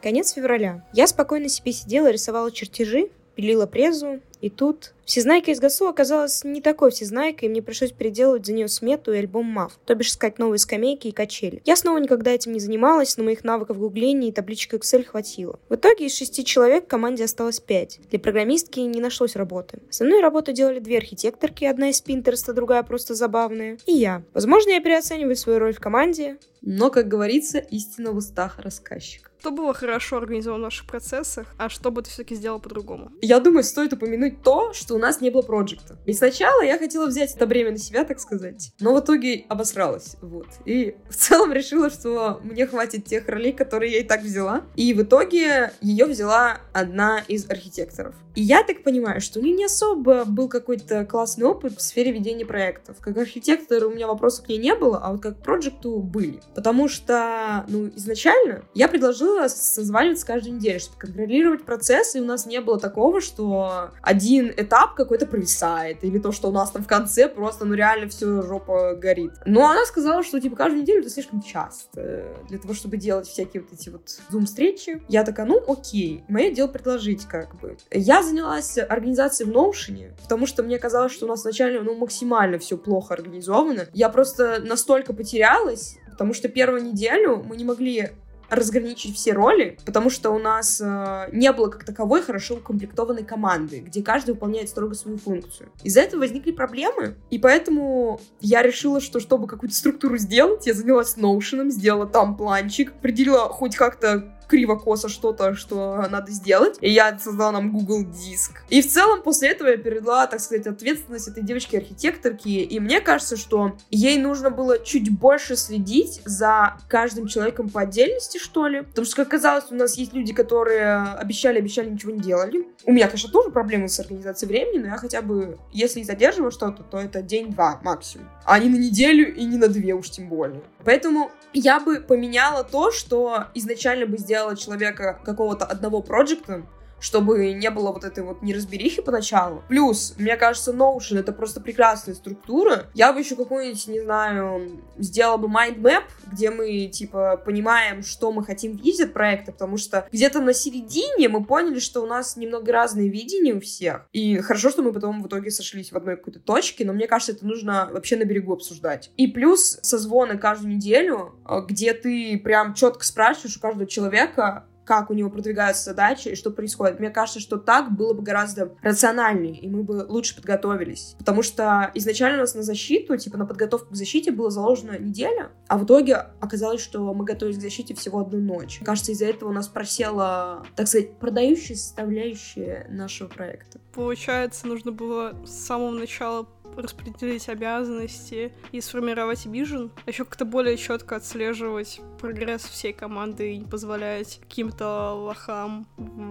Конец 0.01 0.34
февраля. 0.34 0.86
Я 0.94 1.07
спокойно 1.07 1.50
себе 1.50 1.74
сидела, 1.74 2.10
рисовала 2.10 2.51
чертежи, 2.51 3.10
пилила 3.36 3.66
презу, 3.66 4.22
и 4.40 4.50
тут 4.50 4.94
Всезнайка 5.09 5.50
из 5.50 5.59
ГАСУ 5.59 5.88
оказалась 5.88 6.44
не 6.44 6.61
такой 6.61 6.91
всезнайкой, 6.91 7.47
и 7.47 7.50
мне 7.50 7.63
пришлось 7.63 7.91
переделывать 7.91 8.45
за 8.45 8.53
нее 8.53 8.67
смету 8.67 9.11
и 9.11 9.17
альбом 9.17 9.47
МАФ, 9.47 9.79
то 9.83 9.95
бишь 9.95 10.09
искать 10.09 10.38
новые 10.38 10.59
скамейки 10.59 11.07
и 11.07 11.11
качели. 11.11 11.63
Я 11.65 11.77
снова 11.77 11.97
никогда 11.97 12.29
этим 12.29 12.53
не 12.53 12.59
занималась, 12.59 13.17
но 13.17 13.23
моих 13.23 13.44
навыков 13.44 13.79
гугления 13.79 14.29
и 14.29 14.31
табличек 14.31 14.75
Excel 14.75 15.03
хватило. 15.03 15.59
В 15.67 15.73
итоге 15.73 16.06
из 16.06 16.15
шести 16.15 16.45
человек 16.45 16.85
в 16.85 16.89
команде 16.89 17.23
осталось 17.23 17.59
пять. 17.59 18.00
Для 18.11 18.19
программистки 18.19 18.81
не 18.81 19.01
нашлось 19.01 19.35
работы. 19.35 19.79
Основную 19.89 20.21
работу 20.21 20.51
делали 20.51 20.77
две 20.77 21.00
архитекторки, 21.00 21.65
одна 21.65 21.89
из 21.89 22.00
Пинтерста, 22.01 22.53
другая 22.53 22.83
просто 22.83 23.15
забавная, 23.15 23.79
и 23.88 23.94
я. 23.94 24.21
Возможно, 24.35 24.69
я 24.69 24.79
переоцениваю 24.79 25.35
свою 25.35 25.57
роль 25.57 25.73
в 25.73 25.79
команде, 25.79 26.38
но, 26.61 26.91
как 26.91 27.07
говорится, 27.07 27.57
истина 27.57 28.11
в 28.11 28.17
устах 28.17 28.59
рассказчика. 28.59 29.29
Что 29.39 29.51
было 29.51 29.73
хорошо 29.73 30.17
организовано 30.17 30.63
в 30.63 30.65
наших 30.65 30.85
процессах, 30.85 31.47
а 31.57 31.69
что 31.69 31.91
бы 31.91 32.01
ты 32.01 32.09
все-таки 32.09 32.35
сделал 32.35 32.59
по-другому? 32.59 33.13
Я 33.21 33.39
думаю, 33.39 33.63
стоит 33.63 33.94
упомянуть 33.94 34.44
то, 34.44 34.73
что 34.73 34.95
у 35.00 35.01
нас 35.01 35.22
не 35.22 35.30
было 35.30 35.42
проекта. 35.42 35.98
И 36.06 36.13
сначала 36.13 36.62
я 36.62 36.78
хотела 36.78 37.07
взять 37.07 37.34
это 37.34 37.48
бремя 37.48 37.72
на 37.72 37.78
себя, 37.78 38.04
так 38.04 38.19
сказать, 38.19 38.74
но 38.80 38.94
в 38.94 39.00
итоге 39.00 39.46
обосралась, 39.48 40.18
вот. 40.22 40.48
И 40.66 40.96
в 41.10 41.16
целом 41.16 41.54
решила, 41.54 41.90
что 41.90 42.42
мне 42.44 42.68
хватит 42.68 43.06
тех 43.06 43.28
ролей, 43.28 43.54
которые 43.54 43.94
я 43.94 44.00
и 44.00 44.04
так 44.04 44.22
взяла. 44.22 44.63
И 44.75 44.94
в 44.94 45.01
итоге 45.01 45.72
ее 45.81 46.06
взяла 46.06 46.60
одна 46.74 47.24
из 47.28 47.50
архитекторов. 47.50 48.13
И 48.39 48.41
я 48.41 48.63
так 48.63 48.83
понимаю, 48.83 49.19
что 49.19 49.39
у 49.39 49.44
нее 49.44 49.53
не 49.53 49.65
особо 49.65 50.24
был 50.24 50.47
какой-то 50.47 51.03
классный 51.06 51.45
опыт 51.45 51.77
в 51.77 51.81
сфере 51.81 52.13
ведения 52.13 52.45
проектов. 52.45 52.95
Как 53.01 53.18
архитектор 53.18 53.83
у 53.83 53.89
меня 53.89 54.07
вопросов 54.07 54.45
к 54.45 54.47
ней 54.47 54.57
не 54.57 54.74
было, 54.75 54.97
а 54.97 55.12
вот 55.12 55.21
как 55.21 55.44
проекту 55.44 55.97
были. 55.97 56.39
Потому 56.56 56.88
что, 56.88 57.65
ну, 57.68 57.89
изначально 57.97 58.63
я 58.74 58.88
предложила 58.88 59.50
созваниваться 59.50 60.25
каждую 60.25 60.56
неделю, 60.56 60.80
чтобы 60.80 60.97
контролировать 61.00 61.65
процесс, 61.65 62.15
и 62.15 62.21
у 62.21 62.24
нас 62.24 62.45
не 62.45 62.62
было 62.62 62.80
такого, 62.80 63.19
что 63.19 63.89
один 64.01 64.53
этап 64.56 64.95
какой-то 64.95 65.25
провисает, 65.25 66.06
или 66.06 66.18
то, 66.18 66.31
что 66.31 66.47
у 66.47 66.53
нас 66.53 66.71
там 66.71 66.81
в 66.81 66.88
конце 66.88 67.27
просто, 67.27 67.65
ну, 67.65 67.74
реально 67.74 68.07
все 68.07 68.42
жопа 68.42 68.95
горит. 68.95 69.33
Но 69.45 69.68
она 69.68 69.83
сказала, 69.83 70.24
что, 70.24 70.39
типа, 70.39 70.56
каждую 70.56 70.83
неделю 70.83 71.01
это 71.01 71.09
слишком 71.09 71.42
часто 71.42 72.38
для 72.47 72.57
того, 72.57 72.74
чтобы 72.74 72.95
делать 72.95 73.27
всякие 73.27 73.63
вот 73.63 73.74
эти 73.74 73.89
вот 73.89 74.09
зум-встречи. 74.30 75.01
Я 75.09 75.25
такая, 75.25 75.45
ну, 75.45 75.62
окей, 75.68 76.24
мое 76.30 76.51
дело 76.51 76.69
предложить, 76.69 77.25
как 77.25 77.59
бы. 77.59 77.75
Я 77.92 78.24
занялась 78.30 78.78
организацией 78.78 79.50
в 79.50 79.54
Notion, 79.54 80.12
потому 80.22 80.46
что 80.46 80.64
мне 80.64 80.80
казалось, 80.80 81.12
что 81.12 81.26
у 81.26 81.30
нас 81.30 81.44
вначале, 81.44 81.81
ну, 81.81 81.96
максимально 81.96 82.60
все 82.60 82.78
плохо 82.78 83.14
организовано. 83.14 83.88
Я 83.94 84.10
просто 84.10 84.62
настолько 84.64 85.14
потерялась, 85.14 85.98
потому 86.12 86.34
что 86.34 86.48
первую 86.48 86.84
неделю 86.84 87.44
мы 87.46 87.58
не 87.58 87.64
могли 87.64 88.12
разграничить 88.50 89.16
все 89.16 89.34
роли, 89.34 89.78
потому 89.86 90.10
что 90.10 90.31
у 90.31 90.40
нас 90.40 90.81
э, 90.81 91.30
не 91.31 91.52
было 91.52 91.68
как 91.68 91.84
таковой 91.84 92.22
хорошо 92.22 92.56
укомплектованной 92.56 93.24
команды, 93.24 93.80
где 93.80 94.02
каждый 94.02 94.31
выполняет 94.31 94.70
строго 94.70 94.96
свою 94.96 95.18
функцию. 95.18 95.70
Из-за 95.84 96.02
этого 96.02 96.22
возникли 96.22 96.52
проблемы, 96.52 97.16
и 97.30 97.38
поэтому 97.38 98.20
я 98.42 98.64
решила, 98.64 99.02
что 99.02 99.20
чтобы 99.20 99.48
какую-то 99.48 99.76
структуру 99.76 100.18
сделать, 100.18 100.66
я 100.68 100.74
занялась 100.74 101.16
Notion, 101.18 101.69
сделала 101.69 102.07
там 102.07 102.36
планчик, 102.36 102.92
определила 102.92 103.50
хоть 103.50 103.76
как-то 103.76 104.33
криво-косо 104.49 105.07
что-то, 105.07 105.56
что 105.56 106.06
надо 106.09 106.31
сделать. 106.31 106.77
И 106.81 106.89
я 106.89 107.18
создала 107.18 107.51
нам 107.51 107.71
Google 107.71 108.03
Диск. 108.03 108.61
И 108.69 108.81
в 108.81 108.89
целом 108.89 109.21
после 109.21 109.49
этого 109.49 109.69
я 109.69 109.77
передала, 109.77 110.27
так 110.27 110.39
сказать, 110.41 110.68
ответственность 110.68 111.27
этой 111.27 111.44
девочке-архитекторке. 111.44 112.63
И 112.63 112.79
мне 112.79 112.99
кажется, 112.99 113.37
что 113.37 113.77
ей 113.89 114.18
нужно 114.18 114.49
было 114.49 114.79
чуть 114.79 115.09
больше 115.18 115.56
следить 115.56 116.21
за 116.25 116.77
каждым 116.87 117.27
человеком 117.27 117.69
по 117.69 117.81
отдельности, 117.81 118.37
что 118.37 118.68
ли. 118.68 118.81
Потому 118.81 119.06
что, 119.06 119.18
как 119.18 119.27
оказалось, 119.27 119.65
у 119.69 119.75
нас 119.75 119.95
есть 119.95 120.13
люди, 120.13 120.33
которые 120.33 120.95
обещали, 121.13 121.59
обещали, 121.59 121.89
ничего 121.89 122.11
не 122.11 122.19
делали. 122.19 122.68
У 122.85 122.91
меня, 122.91 123.07
конечно, 123.07 123.29
тоже 123.31 123.51
проблемы 123.51 123.87
с 123.87 123.99
организацией 123.99 124.49
времени, 124.49 124.79
но 124.79 124.87
я 124.87 124.97
хотя 124.97 125.21
бы, 125.21 125.57
если 125.71 126.01
задерживаю 126.01 126.51
что-то, 126.51 126.83
то 126.83 126.97
это 126.97 127.21
день-два 127.21 127.79
максимум. 127.83 128.27
А 128.45 128.57
не 128.57 128.69
на 128.69 128.77
неделю 128.77 129.33
и 129.33 129.45
не 129.45 129.57
на 129.57 129.68
две 129.68 129.94
уж 129.94 130.09
тем 130.09 130.27
более. 130.27 130.61
Поэтому 130.83 131.31
я 131.53 131.79
бы 131.79 131.99
поменяла 131.99 132.63
то, 132.63 132.91
что 132.91 133.45
изначально 133.53 134.06
бы 134.06 134.18
сделала 134.18 134.39
человека 134.56 135.19
какого-то 135.24 135.66
одного 135.66 136.02
проекта, 136.02 136.66
чтобы 136.99 137.53
не 137.53 137.69
было 137.69 137.91
вот 137.91 138.03
этой 138.03 138.23
вот 138.23 138.41
неразберихи 138.41 139.01
поначалу. 139.01 139.63
Плюс, 139.68 140.15
мне 140.18 140.35
кажется, 140.37 140.71
Notion— 140.71 141.18
это 141.19 141.31
просто 141.31 141.61
прекрасная 141.61 142.15
структура. 142.15 142.87
Я 142.94 143.13
бы 143.13 143.19
еще 143.19 143.35
какую-нибудь, 143.35 143.87
не 143.87 144.01
знаю, 144.01 144.81
сделала 144.97 145.37
бы 145.37 145.47
map, 145.47 146.03
где 146.27 146.49
мы, 146.49 146.87
типа, 146.87 147.41
понимаем, 147.44 148.03
что 148.03 148.31
мы 148.31 148.44
хотим 148.44 148.75
видеть 148.75 149.01
от 149.01 149.13
проекта, 149.13 149.51
потому 149.51 149.77
что 149.77 150.07
где-то 150.11 150.41
на 150.41 150.53
середине 150.53 151.29
мы 151.29 151.44
поняли, 151.44 151.79
что 151.79 152.01
у 152.01 152.07
нас 152.07 152.35
немного 152.35 152.71
разные 152.71 153.09
видения 153.09 153.53
у 153.53 153.59
всех. 153.59 154.07
И 154.11 154.37
хорошо, 154.37 154.69
что 154.69 154.81
мы 154.81 154.94
потом 154.94 155.23
в 155.23 155.27
итоге 155.27 155.51
сошлись 155.51 155.91
в 155.91 155.97
одной 155.97 156.18
какой-то 156.18 156.39
точке, 156.39 156.85
но 156.85 156.94
мне 156.94 157.07
кажется, 157.07 157.33
это 157.33 157.45
нужно 157.45 157.89
вообще 157.91 158.18
на 158.18 158.23
берегу 158.23 158.53
обсуждать. 158.53 159.11
И 159.18 159.27
плюс 159.27 159.79
созвоны 159.81 160.37
каждую 160.37 160.75
неделю, 160.75 161.35
э, 161.47 161.61
где 161.68 161.94
ты 161.94 162.37
прям 162.37 162.73
четко 162.73 163.06
спрашиваешь 163.06 163.57
у 163.57 163.59
каждого 163.59 163.87
человека, 163.87 164.65
как 164.90 165.12
у 165.12 165.14
него 165.14 165.30
продвигаются 165.30 165.84
задачи 165.84 166.30
и 166.30 166.36
что 166.36 166.50
происходит. 166.50 167.00
Мне 167.00 167.12
кажется, 167.12 167.40
что 167.40 167.58
так 167.58 167.96
было 167.96 168.16
бы 168.16 168.24
гораздо 168.24 168.74
рациональнее, 168.81 169.56
и 169.56 169.69
мы 169.69 169.84
бы 169.84 170.04
лучше 170.10 170.36
подготовились. 170.36 171.16
Потому 171.19 171.44
что 171.44 171.92
изначально 171.94 172.38
у 172.38 172.42
нас 172.42 172.56
на 172.56 172.64
защиту, 172.64 173.16
типа 173.16 173.38
на 173.38 173.46
подготовку 173.46 173.94
к 173.94 173.96
защите 173.96 174.31
было 174.31 174.50
заложено 174.50 174.98
неделя, 174.98 175.52
а 175.68 175.78
в 175.78 175.86
итоге 175.86 176.16
оказалось, 176.40 176.81
что 176.81 177.14
мы 177.14 177.24
готовились 177.24 177.60
к 177.60 177.62
защите 177.62 177.94
всего 177.94 178.22
одну 178.22 178.40
ночь. 178.40 178.81
Кажется, 178.84 179.12
из-за 179.12 179.28
этого 179.28 179.50
у 179.50 179.54
нас 179.54 179.68
просела, 179.68 180.66
так 180.76 180.88
сказать, 180.88 181.19
продающая 181.19 181.76
составляющая 181.76 182.88
нашего 182.90 183.28
проекта. 183.28 183.80
Получается, 183.94 184.66
нужно 184.66 184.92
было 184.92 185.36
с 185.46 185.52
самого 185.52 185.92
начала 185.92 186.48
распределить 186.76 187.49
обязанности 187.49 188.54
и 188.71 188.81
сформировать 188.81 189.45
вижен, 189.45 189.92
а 190.06 190.09
еще 190.09 190.26
как-то 190.26 190.45
более 190.45 190.78
четко 190.78 191.16
отслеживать 191.18 192.02
прогресс 192.19 192.64
всей 192.64 192.94
команды 192.94 193.54
и 193.54 193.57
не 193.57 193.66
позволять 193.66 194.40
каким-то 194.42 195.14
лохам 195.14 195.88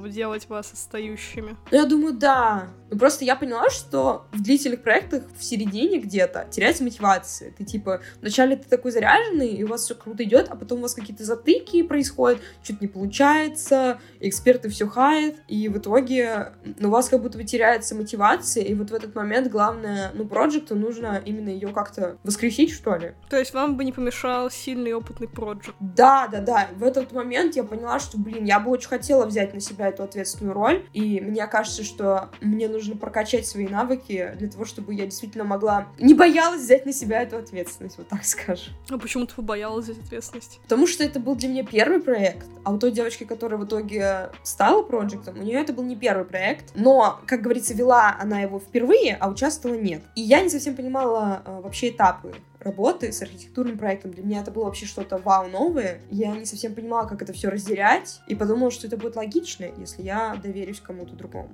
делать 0.06 0.48
вас 0.48 0.72
отстающими. 0.72 1.56
Я 1.70 1.86
думаю, 1.86 2.14
да. 2.14 2.68
Ну, 2.90 2.98
просто 2.98 3.24
я 3.24 3.36
поняла, 3.36 3.70
что 3.70 4.26
в 4.32 4.42
длительных 4.42 4.82
проектах 4.82 5.24
в 5.36 5.42
середине 5.42 5.98
где-то 5.98 6.46
теряется 6.50 6.84
мотивация. 6.84 7.52
Ты 7.52 7.64
типа, 7.64 8.00
вначале 8.20 8.56
ты 8.56 8.68
такой 8.68 8.92
заряженный, 8.92 9.48
и 9.48 9.64
у 9.64 9.68
вас 9.68 9.84
все 9.84 9.94
круто 9.94 10.24
идет, 10.24 10.48
а 10.50 10.56
потом 10.56 10.78
у 10.78 10.82
вас 10.82 10.94
какие-то 10.94 11.24
затыки 11.24 11.82
происходят, 11.82 12.40
что-то 12.62 12.78
не 12.80 12.88
получается, 12.88 14.00
эксперты 14.20 14.68
все 14.68 14.86
хаят, 14.86 15.36
и 15.48 15.68
в 15.68 15.78
итоге 15.78 16.52
ну, 16.78 16.88
у 16.88 16.92
вас 16.92 17.08
как 17.08 17.22
будто 17.22 17.38
бы 17.38 17.44
теряется 17.44 17.94
мотивация, 17.94 18.64
и 18.64 18.74
вот 18.74 18.90
в 18.90 18.94
этот 18.94 19.14
момент 19.14 19.48
главное, 19.48 20.10
ну, 20.14 20.27
проекту 20.28 20.76
нужно 20.76 21.20
именно 21.24 21.48
ее 21.48 21.68
как-то 21.68 22.18
воскресить, 22.24 22.72
что 22.72 22.96
ли. 22.96 23.12
То 23.28 23.38
есть 23.38 23.54
вам 23.54 23.76
бы 23.76 23.84
не 23.84 23.92
помешал 23.92 24.50
сильный 24.50 24.92
опытный 24.92 25.28
проект? 25.28 25.70
Да, 25.80 26.28
да, 26.30 26.40
да. 26.40 26.68
В 26.76 26.84
этот 26.84 27.12
момент 27.12 27.56
я 27.56 27.64
поняла, 27.64 27.98
что, 27.98 28.18
блин, 28.18 28.44
я 28.44 28.60
бы 28.60 28.70
очень 28.70 28.88
хотела 28.88 29.26
взять 29.26 29.54
на 29.54 29.60
себя 29.60 29.88
эту 29.88 30.02
ответственную 30.02 30.54
роль, 30.54 30.86
и 30.92 31.20
мне 31.20 31.46
кажется, 31.46 31.84
что 31.84 32.30
мне 32.40 32.68
нужно 32.68 32.96
прокачать 32.96 33.46
свои 33.46 33.66
навыки 33.66 34.34
для 34.38 34.48
того, 34.48 34.64
чтобы 34.64 34.94
я 34.94 35.04
действительно 35.04 35.44
могла 35.44 35.88
не 35.98 36.14
боялась 36.14 36.62
взять 36.62 36.86
на 36.86 36.92
себя 36.92 37.22
эту 37.22 37.36
ответственность, 37.36 37.98
вот 37.98 38.08
так 38.08 38.24
скажем. 38.24 38.74
А 38.90 38.98
почему 38.98 39.26
ты 39.26 39.34
побоялась 39.34 39.86
взять 39.86 40.04
ответственность? 40.04 40.60
Потому 40.62 40.86
что 40.86 41.04
это 41.04 41.20
был 41.20 41.34
для 41.34 41.48
меня 41.48 41.64
первый 41.64 42.00
проект, 42.00 42.46
а 42.64 42.72
у 42.72 42.78
той 42.78 42.92
девочки, 42.92 43.24
которая 43.24 43.58
в 43.58 43.64
итоге 43.64 44.30
стала 44.42 44.82
проектом, 44.82 45.38
у 45.38 45.42
нее 45.42 45.60
это 45.60 45.72
был 45.72 45.84
не 45.84 45.96
первый 45.96 46.24
проект, 46.24 46.72
но, 46.74 47.20
как 47.26 47.42
говорится, 47.42 47.74
вела 47.74 48.16
она 48.18 48.40
его 48.40 48.58
впервые, 48.58 49.16
а 49.18 49.28
участвовала 49.30 49.78
нет. 49.78 50.02
И 50.18 50.20
я 50.20 50.42
не 50.42 50.48
совсем 50.48 50.74
понимала 50.74 51.42
э, 51.44 51.60
вообще 51.60 51.90
этапы 51.90 52.34
работы 52.58 53.12
с 53.12 53.22
архитектурным 53.22 53.78
проектом. 53.78 54.10
Для 54.10 54.24
меня 54.24 54.40
это 54.40 54.50
было 54.50 54.64
вообще 54.64 54.84
что-то 54.84 55.16
вау 55.16 55.46
новое. 55.48 56.00
Я 56.10 56.36
не 56.36 56.44
совсем 56.44 56.74
понимала, 56.74 57.06
как 57.06 57.22
это 57.22 57.32
все 57.32 57.50
разделять, 57.50 58.20
и 58.26 58.34
подумала, 58.34 58.72
что 58.72 58.88
это 58.88 58.96
будет 58.96 59.14
логично, 59.14 59.66
если 59.78 60.02
я 60.02 60.34
доверюсь 60.34 60.80
кому-то 60.80 61.14
другому. 61.14 61.50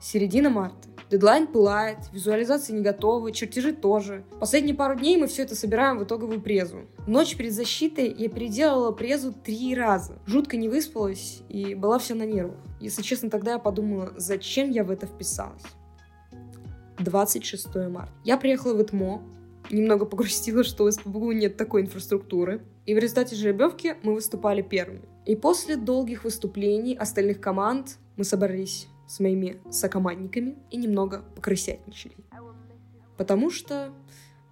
Середина 0.00 0.48
марта. 0.48 0.88
Дедлайн 1.08 1.46
пылает, 1.46 1.98
визуализации 2.12 2.72
не 2.72 2.82
готовы, 2.82 3.30
чертежи 3.30 3.72
тоже. 3.72 4.24
Последние 4.40 4.74
пару 4.74 4.98
дней 4.98 5.16
мы 5.16 5.28
все 5.28 5.42
это 5.42 5.54
собираем 5.54 5.98
в 5.98 6.04
итоговую 6.04 6.40
презу. 6.40 6.78
Ночь 7.06 7.36
перед 7.36 7.52
защитой 7.52 8.12
я 8.12 8.28
переделала 8.28 8.90
презу 8.90 9.32
три 9.32 9.76
раза. 9.76 10.18
Жутко 10.26 10.56
не 10.56 10.68
выспалась 10.68 11.42
и 11.48 11.76
была 11.76 12.00
вся 12.00 12.16
на 12.16 12.24
нервах. 12.24 12.56
Если 12.80 13.02
честно, 13.02 13.30
тогда 13.30 13.52
я 13.52 13.58
подумала, 13.60 14.12
зачем 14.16 14.70
я 14.70 14.82
в 14.82 14.90
это 14.90 15.06
вписалась. 15.06 15.62
26 16.98 17.74
марта. 17.88 18.10
Я 18.24 18.36
приехала 18.36 18.74
в 18.74 18.82
ИТМО, 18.82 19.22
немного 19.70 20.06
погрустила, 20.06 20.64
что 20.64 20.84
у 20.84 20.90
СПБГУ 20.90 21.32
нет 21.32 21.56
такой 21.56 21.82
инфраструктуры. 21.82 22.62
И 22.84 22.94
в 22.94 22.98
результате 22.98 23.36
жеребьевки 23.36 23.94
мы 24.02 24.14
выступали 24.14 24.62
первыми. 24.62 25.02
И 25.24 25.36
после 25.36 25.76
долгих 25.76 26.24
выступлений 26.24 26.96
остальных 26.96 27.40
команд 27.40 27.98
мы 28.16 28.24
собрались 28.24 28.88
с 29.06 29.20
моими 29.20 29.60
сокомандниками 29.70 30.56
и 30.70 30.76
немного 30.76 31.24
покрысятничали. 31.34 32.14
Потому 33.16 33.50
что 33.50 33.92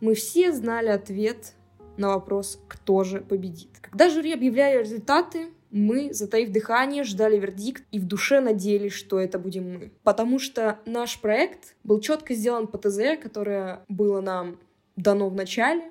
мы 0.00 0.14
все 0.14 0.52
знали 0.52 0.88
ответ 0.88 1.54
на 1.96 2.08
вопрос, 2.08 2.60
кто 2.68 3.04
же 3.04 3.20
победит. 3.20 3.70
Когда 3.80 4.10
жюри 4.10 4.32
объявляли 4.32 4.80
результаты, 4.80 5.50
мы, 5.70 6.14
затаив 6.14 6.50
дыхание, 6.50 7.02
ждали 7.02 7.38
вердикт 7.38 7.84
и 7.90 7.98
в 7.98 8.06
душе 8.06 8.40
надеялись, 8.40 8.92
что 8.92 9.18
это 9.18 9.38
будем 9.38 9.72
мы. 9.72 9.92
Потому 10.04 10.38
что 10.38 10.78
наш 10.86 11.20
проект 11.20 11.74
был 11.82 12.00
четко 12.00 12.34
сделан 12.34 12.68
по 12.68 12.78
ТЗ, 12.78 13.20
которое 13.20 13.84
было 13.88 14.20
нам 14.20 14.60
дано 14.96 15.28
в 15.28 15.34
начале. 15.34 15.90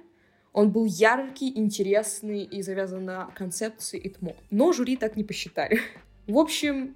Он 0.54 0.72
был 0.72 0.86
яркий, 0.86 1.52
интересный 1.58 2.44
и 2.44 2.62
завязан 2.62 3.04
на 3.04 3.26
концепции 3.36 4.00
ИТМО. 4.00 4.36
Но 4.52 4.72
жюри 4.72 4.96
так 4.96 5.18
не 5.18 5.24
посчитали. 5.24 5.80
В 6.28 6.38
общем, 6.38 6.96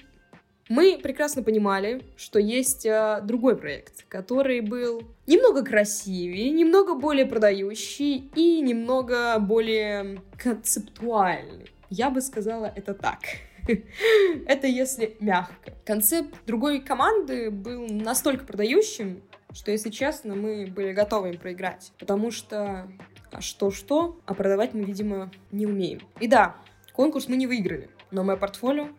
мы 0.69 0.99
прекрасно 1.01 1.43
понимали, 1.43 2.03
что 2.17 2.39
есть 2.39 2.85
э, 2.85 3.21
другой 3.23 3.57
проект, 3.57 4.05
который 4.09 4.61
был 4.61 5.01
немного 5.25 5.63
красивее, 5.63 6.49
немного 6.49 6.95
более 6.95 7.25
продающий 7.25 8.29
и 8.35 8.61
немного 8.61 9.39
более 9.39 10.21
концептуальный. 10.37 11.69
Я 11.89 12.09
бы 12.09 12.21
сказала 12.21 12.71
это 12.75 12.93
так. 12.93 13.19
это 14.45 14.67
если 14.67 15.15
мягко. 15.19 15.73
Концепт 15.85 16.35
другой 16.45 16.81
команды 16.81 17.49
был 17.49 17.87
настолько 17.87 18.45
продающим, 18.45 19.21
что, 19.53 19.71
если 19.71 19.89
честно, 19.89 20.35
мы 20.35 20.67
были 20.67 20.91
готовы 20.91 21.29
им 21.29 21.37
проиграть. 21.37 21.91
Потому 21.97 22.31
что 22.31 22.87
а 23.31 23.41
что-что, 23.41 24.19
а 24.25 24.33
продавать 24.33 24.73
мы, 24.73 24.83
видимо, 24.83 25.31
не 25.51 25.65
умеем. 25.65 26.01
И 26.19 26.27
да, 26.27 26.55
конкурс 26.93 27.27
мы 27.27 27.35
не 27.35 27.47
выиграли, 27.47 27.89
но 28.11 28.23
мое 28.23 28.37
портфолио 28.37 28.89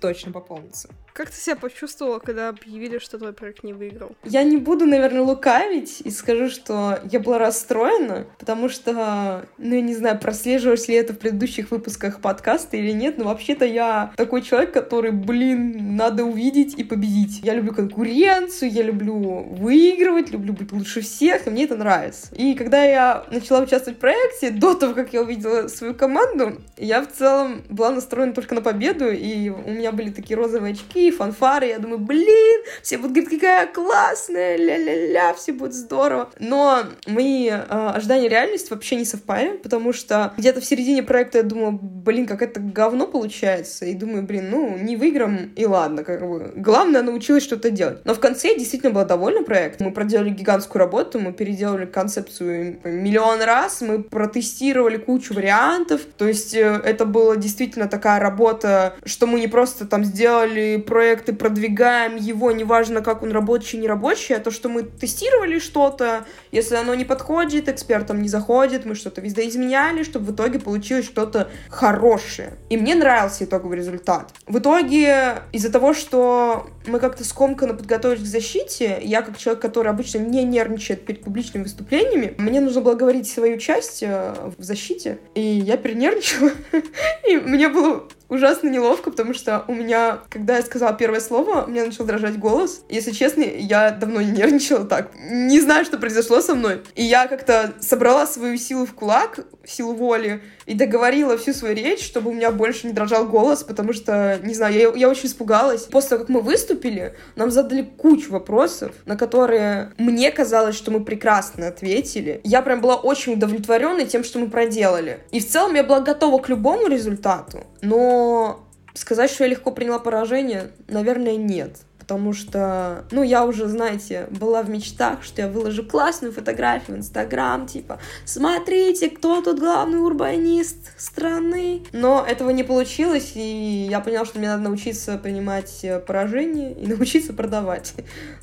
точно 0.00 0.32
пополнится. 0.32 0.90
Как 1.14 1.30
ты 1.30 1.36
себя 1.36 1.54
почувствовала, 1.54 2.18
когда 2.18 2.48
объявили, 2.48 2.98
что 2.98 3.18
твой 3.18 3.32
проект 3.32 3.62
не 3.62 3.72
выиграл? 3.72 4.16
Я 4.24 4.42
не 4.42 4.56
буду, 4.56 4.84
наверное, 4.84 5.22
лукавить 5.22 6.00
и 6.00 6.10
скажу, 6.10 6.50
что 6.50 6.98
я 7.08 7.20
была 7.20 7.38
расстроена, 7.38 8.26
потому 8.40 8.68
что, 8.68 9.46
ну, 9.56 9.76
я 9.76 9.80
не 9.80 9.94
знаю, 9.94 10.18
прослеживалось 10.18 10.88
ли 10.88 10.96
это 10.96 11.12
в 11.12 11.18
предыдущих 11.20 11.70
выпусках 11.70 12.20
подкаста 12.20 12.76
или 12.76 12.90
нет, 12.90 13.16
но 13.16 13.26
вообще-то 13.26 13.64
я 13.64 14.12
такой 14.16 14.42
человек, 14.42 14.72
который, 14.72 15.12
блин, 15.12 15.94
надо 15.94 16.24
увидеть 16.24 16.74
и 16.74 16.82
победить. 16.82 17.42
Я 17.44 17.54
люблю 17.54 17.72
конкуренцию, 17.72 18.72
я 18.72 18.82
люблю 18.82 19.14
выигрывать, 19.14 20.32
люблю 20.32 20.52
быть 20.52 20.72
лучше 20.72 21.00
всех, 21.00 21.46
и 21.46 21.50
мне 21.50 21.66
это 21.66 21.76
нравится. 21.76 22.34
И 22.34 22.54
когда 22.54 22.82
я 22.82 23.24
начала 23.30 23.60
участвовать 23.60 23.98
в 23.98 24.00
проекте, 24.00 24.50
до 24.50 24.74
того, 24.74 24.94
как 24.94 25.12
я 25.12 25.22
увидела 25.22 25.68
свою 25.68 25.94
команду, 25.94 26.60
я 26.76 27.02
в 27.02 27.12
целом 27.12 27.62
была 27.68 27.92
настроена 27.92 28.32
только 28.32 28.56
на 28.56 28.62
победу, 28.62 29.08
и 29.12 29.48
у 29.48 29.70
меня 29.70 29.92
были 29.92 30.10
такие 30.10 30.36
розовые 30.36 30.72
очки, 30.72 31.03
фанфары, 31.10 31.66
я 31.68 31.78
думаю, 31.78 31.98
блин, 31.98 32.62
все 32.82 32.98
будут 32.98 33.12
говорить, 33.12 33.40
какая 33.40 33.66
классная, 33.66 34.56
ля-ля-ля, 34.56 35.34
все 35.34 35.52
будет 35.52 35.74
здорово. 35.74 36.30
Но 36.38 36.84
мои 37.06 37.48
э, 37.48 37.58
ожидания 37.58 38.28
реальности 38.28 38.70
вообще 38.70 38.96
не 38.96 39.04
совпали, 39.04 39.56
потому 39.56 39.92
что 39.92 40.32
где-то 40.36 40.60
в 40.60 40.64
середине 40.64 41.02
проекта 41.02 41.38
я 41.38 41.44
думала, 41.44 41.70
блин, 41.70 42.26
как 42.26 42.42
это 42.42 42.60
говно 42.60 43.06
получается, 43.06 43.86
и 43.86 43.94
думаю, 43.94 44.22
блин, 44.24 44.48
ну, 44.50 44.76
не 44.78 44.96
выиграем, 44.96 45.52
и 45.56 45.66
ладно, 45.66 46.04
как 46.04 46.20
бы. 46.26 46.52
Главное, 46.56 47.02
научилась 47.02 47.42
что-то 47.42 47.70
делать. 47.70 48.04
Но 48.04 48.14
в 48.14 48.20
конце 48.20 48.48
я 48.48 48.58
действительно 48.58 48.92
была 48.92 49.04
довольна 49.04 49.42
проектом. 49.42 49.88
Мы 49.88 49.92
проделали 49.92 50.30
гигантскую 50.30 50.80
работу, 50.80 51.18
мы 51.18 51.32
переделали 51.32 51.86
концепцию 51.86 52.78
миллион 52.84 53.42
раз, 53.42 53.80
мы 53.80 54.02
протестировали 54.02 54.96
кучу 54.96 55.34
вариантов, 55.34 56.02
то 56.16 56.26
есть 56.26 56.54
э, 56.54 56.80
это 56.84 57.04
была 57.04 57.36
действительно 57.36 57.88
такая 57.88 58.20
работа, 58.20 58.94
что 59.04 59.26
мы 59.26 59.40
не 59.40 59.48
просто 59.48 59.86
там 59.86 60.04
сделали 60.04 60.76
проект 60.94 61.28
и 61.28 61.32
продвигаем 61.32 62.14
его, 62.14 62.52
неважно, 62.52 63.00
как 63.00 63.24
он 63.24 63.32
рабочий, 63.32 63.78
не 63.78 63.88
рабочий, 63.88 64.32
а 64.34 64.38
то, 64.38 64.52
что 64.52 64.68
мы 64.68 64.84
тестировали 64.84 65.58
что-то, 65.58 66.24
если 66.52 66.76
оно 66.76 66.94
не 66.94 67.04
подходит, 67.04 67.68
экспертам 67.68 68.22
не 68.22 68.28
заходит, 68.28 68.84
мы 68.84 68.94
что-то 68.94 69.20
везде 69.20 69.48
изменяли, 69.48 70.04
чтобы 70.04 70.26
в 70.26 70.36
итоге 70.36 70.60
получилось 70.60 71.04
что-то 71.04 71.50
хорошее. 71.68 72.52
И 72.70 72.76
мне 72.76 72.94
нравился 72.94 73.42
итоговый 73.42 73.76
результат. 73.76 74.32
В 74.46 74.60
итоге, 74.60 75.42
из-за 75.50 75.72
того, 75.72 75.94
что 75.94 76.70
мы 76.86 77.00
как-то 77.00 77.24
скомканно 77.24 77.74
подготовились 77.74 78.22
к 78.22 78.26
защите, 78.26 79.00
я 79.02 79.22
как 79.22 79.36
человек, 79.36 79.60
который 79.60 79.88
обычно 79.88 80.18
не 80.18 80.44
нервничает 80.44 81.04
перед 81.04 81.24
публичными 81.24 81.64
выступлениями, 81.64 82.36
мне 82.38 82.60
нужно 82.60 82.82
было 82.82 82.94
говорить 82.94 83.28
свою 83.28 83.58
часть 83.58 84.00
в 84.04 84.54
защите, 84.58 85.18
и 85.34 85.40
я 85.40 85.76
перенервничала, 85.76 86.52
и 87.28 87.36
мне 87.38 87.68
было 87.68 88.06
ужасно 88.28 88.68
неловко, 88.68 89.10
потому 89.10 89.34
что 89.34 89.64
у 89.68 89.74
меня, 89.74 90.20
когда 90.30 90.56
я 90.56 90.62
сказала 90.62 90.94
первое 90.94 91.20
слово, 91.20 91.64
у 91.64 91.70
меня 91.70 91.84
начал 91.84 92.04
дрожать 92.04 92.38
голос. 92.38 92.82
Если 92.88 93.12
честно, 93.12 93.42
я 93.42 93.90
давно 93.90 94.20
не 94.20 94.32
нервничала 94.32 94.84
так. 94.84 95.10
Не 95.18 95.60
знаю, 95.60 95.84
что 95.84 95.98
произошло 95.98 96.40
со 96.40 96.54
мной. 96.54 96.82
И 96.94 97.02
я 97.02 97.26
как-то 97.26 97.74
собрала 97.80 98.26
свою 98.26 98.56
силу 98.56 98.86
в 98.86 98.94
кулак, 98.94 99.40
силу 99.64 99.94
воли, 99.94 100.42
и 100.66 100.74
договорила 100.74 101.36
всю 101.36 101.52
свою 101.52 101.74
речь, 101.74 102.04
чтобы 102.04 102.30
у 102.30 102.34
меня 102.34 102.50
больше 102.50 102.86
не 102.86 102.92
дрожал 102.92 103.26
голос, 103.26 103.62
потому 103.62 103.92
что, 103.92 104.38
не 104.42 104.54
знаю, 104.54 104.74
я, 104.74 104.92
я 104.94 105.08
очень 105.08 105.26
испугалась. 105.26 105.82
После 105.82 106.10
того, 106.10 106.20
как 106.20 106.28
мы 106.28 106.40
выступили, 106.40 107.14
нам 107.36 107.50
задали 107.50 107.82
кучу 107.82 108.30
вопросов, 108.32 108.92
на 109.06 109.16
которые 109.16 109.92
мне 109.98 110.30
казалось, 110.30 110.76
что 110.76 110.90
мы 110.90 111.04
прекрасно 111.04 111.68
ответили. 111.68 112.40
Я 112.44 112.62
прям 112.62 112.80
была 112.80 112.96
очень 112.96 113.34
удовлетворенной 113.34 114.06
тем, 114.06 114.24
что 114.24 114.38
мы 114.38 114.48
проделали. 114.48 115.20
И 115.30 115.40
в 115.40 115.48
целом 115.48 115.74
я 115.74 115.84
была 115.84 116.00
готова 116.00 116.40
к 116.40 116.48
любому 116.48 116.88
результату, 116.88 117.64
но 117.82 118.64
сказать, 118.94 119.30
что 119.30 119.44
я 119.44 119.50
легко 119.50 119.70
приняла 119.70 119.98
поражение, 119.98 120.70
наверное, 120.88 121.36
нет. 121.36 121.78
Потому 122.04 122.34
что, 122.34 123.06
ну, 123.12 123.22
я 123.22 123.46
уже, 123.46 123.66
знаете, 123.66 124.28
была 124.30 124.62
в 124.62 124.68
мечтах, 124.68 125.22
что 125.22 125.40
я 125.40 125.48
выложу 125.48 125.84
классную 125.84 126.34
фотографию 126.34 126.98
в 126.98 127.00
Инстаграм, 127.00 127.66
типа, 127.66 127.98
смотрите, 128.26 129.08
кто 129.08 129.40
тут 129.40 129.58
главный 129.58 129.98
урбанист 129.98 130.92
страны. 130.98 131.82
Но 131.92 132.22
этого 132.28 132.50
не 132.50 132.62
получилось, 132.62 133.32
и 133.36 133.86
я 133.88 134.00
поняла, 134.00 134.26
что 134.26 134.38
мне 134.38 134.48
надо 134.48 134.64
научиться 134.64 135.16
принимать 135.16 135.86
поражение 136.06 136.74
и 136.74 136.86
научиться 136.94 137.32
продавать 137.32 137.94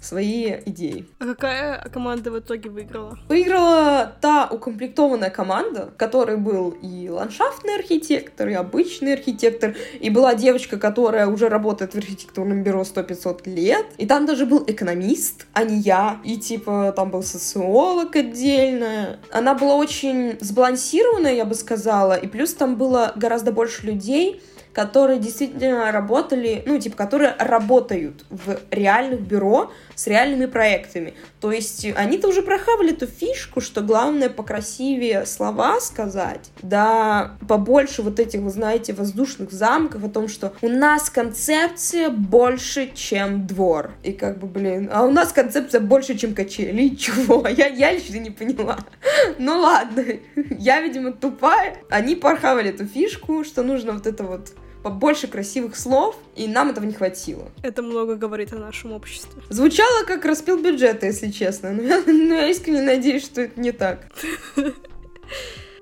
свои 0.01 0.55
идеи. 0.65 1.05
А 1.19 1.25
какая 1.25 1.87
команда 1.93 2.31
в 2.31 2.39
итоге 2.39 2.71
выиграла? 2.71 3.19
Выиграла 3.29 4.11
та 4.21 4.47
укомплектованная 4.49 5.29
команда, 5.29 5.91
в 5.93 5.97
которой 5.97 6.37
был 6.37 6.71
и 6.81 7.09
ландшафтный 7.09 7.75
архитектор, 7.75 8.49
и 8.49 8.53
обычный 8.53 9.13
архитектор, 9.13 9.75
и 9.99 10.09
была 10.09 10.33
девочка, 10.33 10.79
которая 10.79 11.27
уже 11.27 11.47
работает 11.47 11.93
в 11.93 11.97
архитектурном 11.97 12.63
бюро 12.63 12.81
100-500 12.81 13.41
лет, 13.45 13.50
и 13.97 14.05
там 14.05 14.25
даже 14.25 14.45
был 14.45 14.63
экономист, 14.67 15.45
а 15.53 15.63
не 15.63 15.79
я, 15.79 16.19
и 16.23 16.37
типа 16.37 16.93
там 16.95 17.11
был 17.11 17.23
социолог 17.23 18.15
отдельно. 18.15 19.19
Она 19.31 19.53
была 19.53 19.75
очень 19.75 20.37
сбалансированная, 20.39 21.33
я 21.33 21.45
бы 21.45 21.55
сказала, 21.55 22.13
и 22.13 22.27
плюс 22.27 22.53
там 22.53 22.75
было 22.75 23.13
гораздо 23.15 23.51
больше 23.51 23.85
людей, 23.85 24.41
которые 24.73 25.19
действительно 25.19 25.91
работали, 25.91 26.63
ну, 26.65 26.79
типа, 26.79 26.95
которые 26.95 27.35
работают 27.37 28.25
в 28.29 28.59
реальных 28.71 29.21
бюро 29.21 29.71
с 29.95 30.07
реальными 30.07 30.45
проектами. 30.45 31.13
То 31.39 31.51
есть 31.51 31.85
они-то 31.95 32.27
уже 32.29 32.41
прохавали 32.41 32.93
эту 32.93 33.07
фишку, 33.07 33.61
что 33.61 33.81
главное 33.81 34.29
покрасивее 34.29 35.25
слова 35.25 35.79
сказать, 35.79 36.51
да 36.61 37.37
побольше 37.47 38.01
вот 38.01 38.19
этих, 38.19 38.41
вы 38.41 38.49
знаете, 38.49 38.93
воздушных 38.93 39.51
замков 39.51 40.03
о 40.03 40.09
том, 40.09 40.27
что 40.27 40.53
у 40.61 40.69
нас 40.69 41.09
концепция 41.09 42.09
больше, 42.09 42.91
чем 42.93 43.45
двор. 43.47 43.91
И 44.03 44.11
как 44.11 44.39
бы, 44.39 44.47
блин, 44.47 44.89
а 44.91 45.03
у 45.03 45.11
нас 45.11 45.33
концепция 45.33 45.81
больше, 45.81 46.17
чем 46.17 46.33
качели. 46.33 46.89
Чего? 46.95 47.47
Я, 47.61 47.67
я 47.67 47.91
лично 47.91 48.17
не 48.17 48.29
поняла. 48.29 48.77
Ну 49.37 49.59
ладно, 49.59 50.03
я, 50.35 50.81
видимо, 50.81 51.11
тупая. 51.11 51.77
Они 51.89 52.15
порхавали 52.15 52.69
эту 52.69 52.85
фишку, 52.85 53.43
что 53.43 53.63
нужно 53.63 53.93
вот 53.93 54.07
это 54.07 54.23
вот 54.23 54.53
побольше 54.83 55.27
красивых 55.27 55.75
слов, 55.75 56.15
и 56.35 56.47
нам 56.47 56.69
этого 56.69 56.85
не 56.85 56.93
хватило. 56.93 57.49
Это 57.63 57.81
много 57.81 58.15
говорит 58.15 58.53
о 58.53 58.57
нашем 58.57 58.93
обществе. 58.93 59.41
Звучало 59.49 60.05
как 60.05 60.25
распил 60.25 60.61
бюджета, 60.61 61.05
если 61.05 61.29
честно, 61.29 61.71
но 61.71 61.81
я, 61.83 62.03
но 62.05 62.35
я 62.35 62.49
искренне 62.49 62.81
надеюсь, 62.81 63.23
что 63.23 63.41
это 63.41 63.59
не 63.59 63.71
так. 63.71 64.07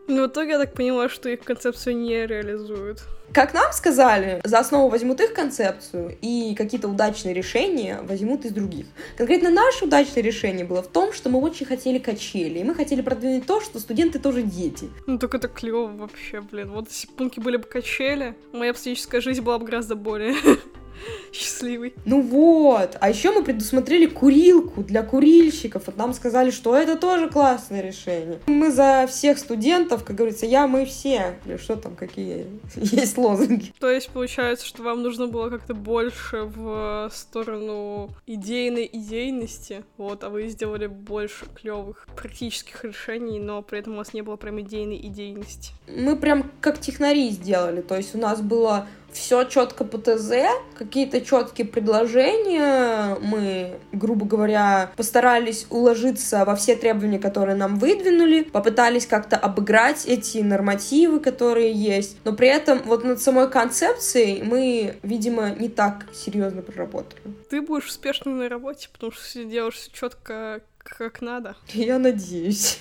Но 0.10 0.24
в 0.24 0.28
итоге 0.28 0.52
я 0.54 0.58
так 0.58 0.74
поняла, 0.74 1.08
что 1.08 1.30
их 1.30 1.42
концепцию 1.42 1.98
не 1.98 2.26
реализуют. 2.26 3.04
Как 3.32 3.54
нам 3.54 3.72
сказали, 3.72 4.42
за 4.44 4.58
основу 4.58 4.90
возьмут 4.90 5.22
их 5.22 5.36
концепцию, 5.36 6.18
и 6.20 6.56
какие-то 6.56 6.88
удачные 6.88 7.36
решения 7.36 8.00
возьмут 8.02 8.44
из 8.44 8.52
других. 8.52 8.88
Конкретно 9.18 9.52
наше 9.52 9.86
удачное 9.86 10.24
решение 10.24 10.66
было 10.66 10.82
в 10.82 10.88
том, 10.88 11.14
что 11.14 11.30
мы 11.30 11.40
очень 11.40 11.68
хотели 11.68 12.00
качели, 12.00 12.58
и 12.58 12.64
мы 12.64 12.74
хотели 12.74 13.02
продвинуть 13.02 13.46
то, 13.46 13.62
что 13.62 13.80
студенты 13.80 14.18
тоже 14.18 14.42
дети. 14.42 14.90
Ну, 15.06 15.20
так 15.20 15.36
это 15.36 15.48
клево 15.48 15.92
вообще, 15.96 16.42
блин. 16.42 16.72
Вот 16.72 16.90
если 16.90 17.08
пунки 17.08 17.40
были 17.40 17.58
бы 17.58 17.66
качели, 17.66 18.34
моя 18.52 18.74
студенческая 18.74 19.22
жизнь 19.22 19.42
была 19.42 19.60
бы 19.60 19.66
гораздо 19.66 19.94
более 19.94 20.34
счастливый. 21.32 21.94
Ну 22.06 22.22
вот, 22.22 22.98
а 23.00 23.10
еще 23.10 23.32
мы 23.32 23.44
предусмотрели 23.44 24.06
курилку 24.06 24.84
для 24.84 25.04
курильщиков, 25.04 25.84
вот 25.88 25.98
нам 25.98 26.14
сказали, 26.14 26.52
что 26.52 26.76
это 26.76 26.96
тоже 26.96 27.30
классное 27.30 27.82
решение. 27.82 28.40
Мы 28.48 28.72
за 28.72 29.08
всех 29.10 29.38
студентов, 29.38 30.04
как 30.04 30.16
говорится, 30.16 30.46
я, 30.46 30.68
мы 30.68 30.86
все, 30.86 31.40
или 31.46 31.58
что 31.58 31.76
там, 31.76 31.96
какие 31.96 32.48
есть 32.76 33.18
лозунги. 33.18 33.74
То 33.80 33.90
есть 33.90 34.10
получается, 34.10 34.66
что 34.66 34.84
вам 34.84 35.02
нужно 35.02 35.28
было 35.28 35.50
как-то 35.50 35.74
больше 35.74 36.44
в 36.44 37.10
сторону 37.14 38.10
идейной 38.26 38.90
идейности, 38.92 39.84
вот, 39.98 40.24
а 40.24 40.30
вы 40.30 40.48
сделали 40.48 40.88
больше 40.88 41.46
клевых 41.56 42.08
практических 42.16 42.84
решений, 42.84 43.40
но 43.40 43.62
при 43.62 43.80
этом 43.80 43.94
у 43.94 43.98
вас 43.98 44.14
не 44.14 44.22
было 44.22 44.36
прям 44.36 44.60
идейной 44.62 44.98
идейности. 44.98 45.74
Мы 45.88 46.16
прям 46.16 46.52
как 46.62 46.80
технари 46.80 47.30
сделали, 47.30 47.82
то 47.82 47.96
есть 47.96 48.16
у 48.16 48.18
нас 48.18 48.42
было 48.42 48.88
все 49.14 49.44
четко 49.44 49.84
по 49.84 49.98
ТЗ, 49.98 50.32
какие-то 50.78 51.22
четкие 51.22 51.68
предложения. 51.68 53.18
Мы, 53.22 53.80
грубо 53.92 54.26
говоря, 54.26 54.92
постарались 54.96 55.68
уложиться 55.70 56.46
во 56.46 56.56
все 56.56 56.76
требования, 56.76 57.20
которые 57.20 57.56
нам 57.56 57.78
выдвинули, 57.78 58.44
попытались 58.44 59.06
как-то 59.06 59.38
обыграть 59.38 60.06
эти 60.06 60.40
нормативы, 60.40 61.20
которые 61.20 61.72
есть. 61.72 62.18
Но 62.24 62.34
при 62.34 62.48
этом 62.48 62.82
вот 62.84 63.04
над 63.04 63.22
самой 63.22 63.50
концепцией 63.50 64.44
мы, 64.44 64.98
видимо, 65.04 65.52
не 65.52 65.70
так 65.70 66.06
серьезно 66.14 66.62
проработали. 66.62 67.22
Ты 67.50 67.62
будешь 67.62 67.88
успешным 67.88 68.38
на 68.38 68.50
работе, 68.50 68.90
потому 68.92 69.12
что 69.12 69.44
делаешь 69.44 69.76
все 69.76 69.92
четко 69.92 70.62
как 70.84 71.22
надо. 71.22 71.56
Я 71.74 72.00
надеюсь. 72.00 72.80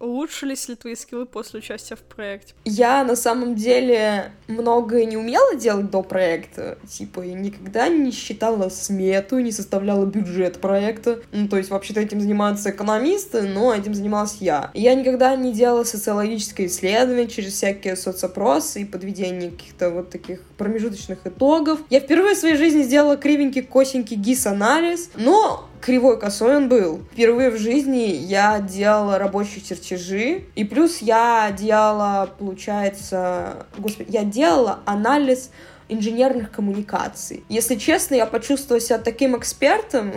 Улучшились 0.00 0.68
ли 0.68 0.76
твои 0.76 0.94
скиллы 0.94 1.26
после 1.26 1.58
участия 1.58 1.96
в 1.96 2.00
проекте? 2.00 2.54
Я 2.64 3.02
на 3.02 3.16
самом 3.16 3.56
деле 3.56 4.32
многое 4.46 5.04
не 5.04 5.16
умела 5.16 5.56
делать 5.56 5.90
до 5.90 6.02
проекта. 6.02 6.78
Типа, 6.88 7.20
я 7.20 7.34
никогда 7.34 7.88
не 7.88 8.12
считала 8.12 8.68
смету, 8.68 9.40
не 9.40 9.50
составляла 9.50 10.06
бюджет 10.06 10.60
проекта. 10.60 11.20
Ну, 11.32 11.48
то 11.48 11.56
есть, 11.56 11.70
вообще-то 11.70 12.00
этим 12.00 12.20
занимаются 12.20 12.70
экономисты, 12.70 13.42
но 13.42 13.74
этим 13.74 13.94
занималась 13.94 14.36
я. 14.40 14.70
Я 14.74 14.94
никогда 14.94 15.34
не 15.34 15.52
делала 15.52 15.82
социологическое 15.84 16.68
исследование 16.68 17.26
через 17.26 17.54
всякие 17.54 17.96
соцопросы 17.96 18.82
и 18.82 18.84
подведение 18.84 19.50
каких-то 19.50 19.90
вот 19.90 20.10
таких 20.10 20.42
промежуточных 20.56 21.26
итогов. 21.26 21.80
Я 21.90 22.00
впервые 22.00 22.36
в 22.36 22.38
своей 22.38 22.56
жизни 22.56 22.82
сделала 22.82 23.16
кривенький, 23.16 23.62
косенький 23.62 24.16
гис-анализ, 24.16 25.10
но 25.16 25.68
кривой 25.80 26.18
косой 26.18 26.56
он 26.56 26.68
был. 26.68 27.02
Впервые 27.12 27.50
в 27.50 27.58
жизни 27.58 28.14
я 28.14 28.60
делала 28.60 29.18
рабочие 29.18 29.62
чертежи, 29.62 30.44
и 30.54 30.64
плюс 30.64 30.98
я 30.98 31.54
делала, 31.56 32.30
получается, 32.38 33.66
господи, 33.76 34.10
я 34.10 34.24
делала 34.24 34.80
анализ 34.84 35.50
инженерных 35.88 36.50
коммуникаций. 36.50 37.44
Если 37.48 37.76
честно, 37.76 38.14
я 38.14 38.26
почувствовала 38.26 38.80
себя 38.80 38.98
таким 38.98 39.36
экспертом, 39.36 40.12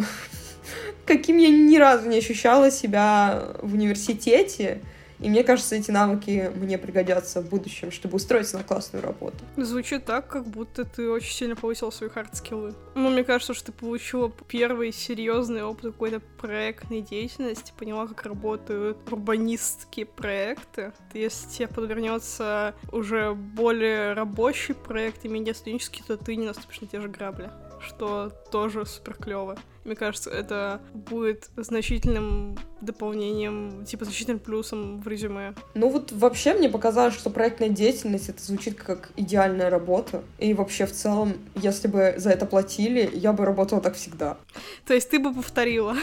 каким 1.05 1.37
я 1.37 1.49
ни 1.49 1.77
разу 1.77 2.09
не 2.09 2.17
ощущала 2.17 2.71
себя 2.71 3.43
в 3.61 3.73
университете. 3.73 4.81
И 5.21 5.29
мне 5.29 5.43
кажется, 5.43 5.75
эти 5.75 5.91
навыки 5.91 6.51
мне 6.55 6.77
пригодятся 6.77 7.41
в 7.41 7.49
будущем, 7.49 7.91
чтобы 7.91 8.15
устроиться 8.15 8.57
на 8.57 8.63
классную 8.63 9.03
работу. 9.03 9.37
Звучит 9.55 10.05
так, 10.05 10.27
как 10.27 10.47
будто 10.47 10.83
ты 10.83 11.09
очень 11.09 11.33
сильно 11.33 11.55
повысил 11.55 11.91
свои 11.91 12.09
хард-скиллы. 12.09 12.73
Ну, 12.95 13.09
мне 13.09 13.23
кажется, 13.23 13.53
что 13.53 13.67
ты 13.67 13.71
получила 13.71 14.31
первый 14.47 14.91
серьезный 14.91 15.63
опыт 15.63 15.91
какой-то 15.93 16.19
проектной 16.39 17.01
деятельности, 17.01 17.73
поняла, 17.77 18.07
как 18.07 18.23
работают 18.23 18.97
урбанистские 19.11 20.05
проекты. 20.05 20.93
Если 21.13 21.49
тебе 21.49 21.67
подвернется 21.67 22.73
уже 22.91 23.33
более 23.33 24.13
рабочий 24.13 24.73
проект 24.73 25.23
и 25.25 25.27
менее 25.27 25.53
студенческий, 25.53 26.03
то 26.05 26.17
ты 26.17 26.35
не 26.35 26.45
наступишь 26.45 26.81
на 26.81 26.87
те 26.87 26.99
же 26.99 27.07
грабли 27.07 27.49
что 27.83 28.31
тоже 28.51 28.85
супер 28.85 29.15
клево. 29.15 29.57
Мне 29.83 29.95
кажется, 29.95 30.29
это 30.29 30.81
будет 30.93 31.49
значительным 31.57 32.55
дополнением, 32.81 33.85
типа 33.85 34.05
значительным 34.05 34.39
плюсом 34.39 35.01
в 35.01 35.07
резюме. 35.07 35.53
Ну 35.73 35.89
вот 35.89 36.11
вообще 36.11 36.53
мне 36.53 36.69
показалось, 36.69 37.13
что 37.13 37.29
проектная 37.29 37.69
деятельность 37.69 38.29
это 38.29 38.43
звучит 38.43 38.81
как 38.81 39.11
идеальная 39.15 39.69
работа. 39.69 40.23
И 40.39 40.53
вообще 40.53 40.85
в 40.85 40.91
целом, 40.91 41.33
если 41.55 41.87
бы 41.87 42.15
за 42.17 42.31
это 42.31 42.45
платили, 42.45 43.09
я 43.13 43.33
бы 43.33 43.45
работала 43.45 43.81
так 43.81 43.95
всегда. 43.95 44.37
То 44.85 44.93
есть 44.93 45.09
ты 45.09 45.19
бы 45.19 45.33
повторила? 45.33 45.95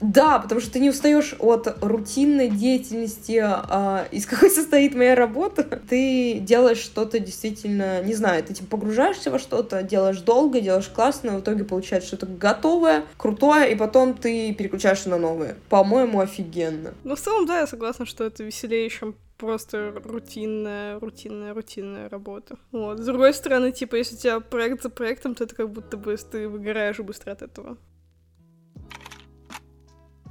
Да, 0.00 0.38
потому 0.38 0.60
что 0.60 0.72
ты 0.72 0.80
не 0.80 0.90
устаешь 0.90 1.34
от 1.38 1.82
рутинной 1.82 2.48
деятельности, 2.48 3.40
а, 3.42 4.06
из 4.10 4.26
какой 4.26 4.50
состоит 4.50 4.94
моя 4.94 5.14
работа. 5.14 5.62
Ты 5.88 6.40
делаешь 6.40 6.78
что-то 6.78 7.18
действительно, 7.18 8.02
не 8.02 8.14
знаю, 8.14 8.42
ты 8.44 8.54
типа 8.54 8.76
погружаешься 8.76 9.30
во 9.30 9.38
что-то, 9.38 9.82
делаешь 9.82 10.18
долго, 10.18 10.60
делаешь 10.60 10.88
классно, 10.88 11.38
в 11.38 11.40
итоге 11.40 11.64
получается 11.64 12.08
что-то 12.08 12.26
готовое, 12.26 13.04
крутое, 13.16 13.72
и 13.72 13.74
потом 13.74 14.14
ты 14.14 14.52
переключаешься 14.52 15.08
на 15.08 15.16
новое. 15.16 15.56
По-моему, 15.68 16.13
офигенно. 16.20 16.94
Ну, 17.04 17.14
в 17.14 17.20
целом, 17.20 17.46
да, 17.46 17.60
я 17.60 17.66
согласна, 17.66 18.06
что 18.06 18.24
это 18.24 18.42
веселее, 18.44 18.88
чем 18.90 19.14
просто 19.36 19.92
рутинная, 20.04 20.98
рутинная, 20.98 21.54
рутинная 21.54 22.08
работа. 22.08 22.56
Вот. 22.72 22.98
С 22.98 23.04
другой 23.04 23.34
стороны, 23.34 23.72
типа, 23.72 23.96
если 23.96 24.16
у 24.16 24.18
тебя 24.18 24.40
проект 24.40 24.82
за 24.82 24.90
проектом, 24.90 25.34
то 25.34 25.44
это 25.44 25.54
как 25.54 25.70
будто 25.70 25.96
бы 25.96 26.16
ты 26.16 26.48
выгораешь 26.48 26.98
быстро 26.98 27.32
от 27.32 27.42
этого. 27.42 27.76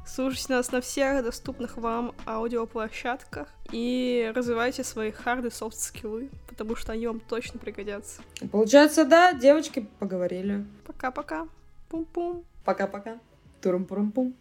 Слушайте 0.06 0.54
нас 0.54 0.72
на 0.72 0.80
всех 0.82 1.24
доступных 1.24 1.78
вам 1.78 2.14
аудиоплощадках 2.28 3.48
и 3.72 4.32
развивайте 4.36 4.84
свои 4.84 5.12
харды 5.12 5.50
софт 5.50 5.78
скиллы, 5.78 6.30
потому 6.48 6.76
что 6.76 6.92
они 6.92 7.08
вам 7.08 7.20
точно 7.20 7.60
пригодятся. 7.60 8.22
Получается, 8.52 9.06
да, 9.06 9.34
девочки 9.34 9.88
поговорили. 10.00 10.66
Пока-пока. 10.86 11.48
Пум-пум. 11.90 12.46
Пока-пока. 12.64 13.18
Турум-пурум-пум. 13.62 14.36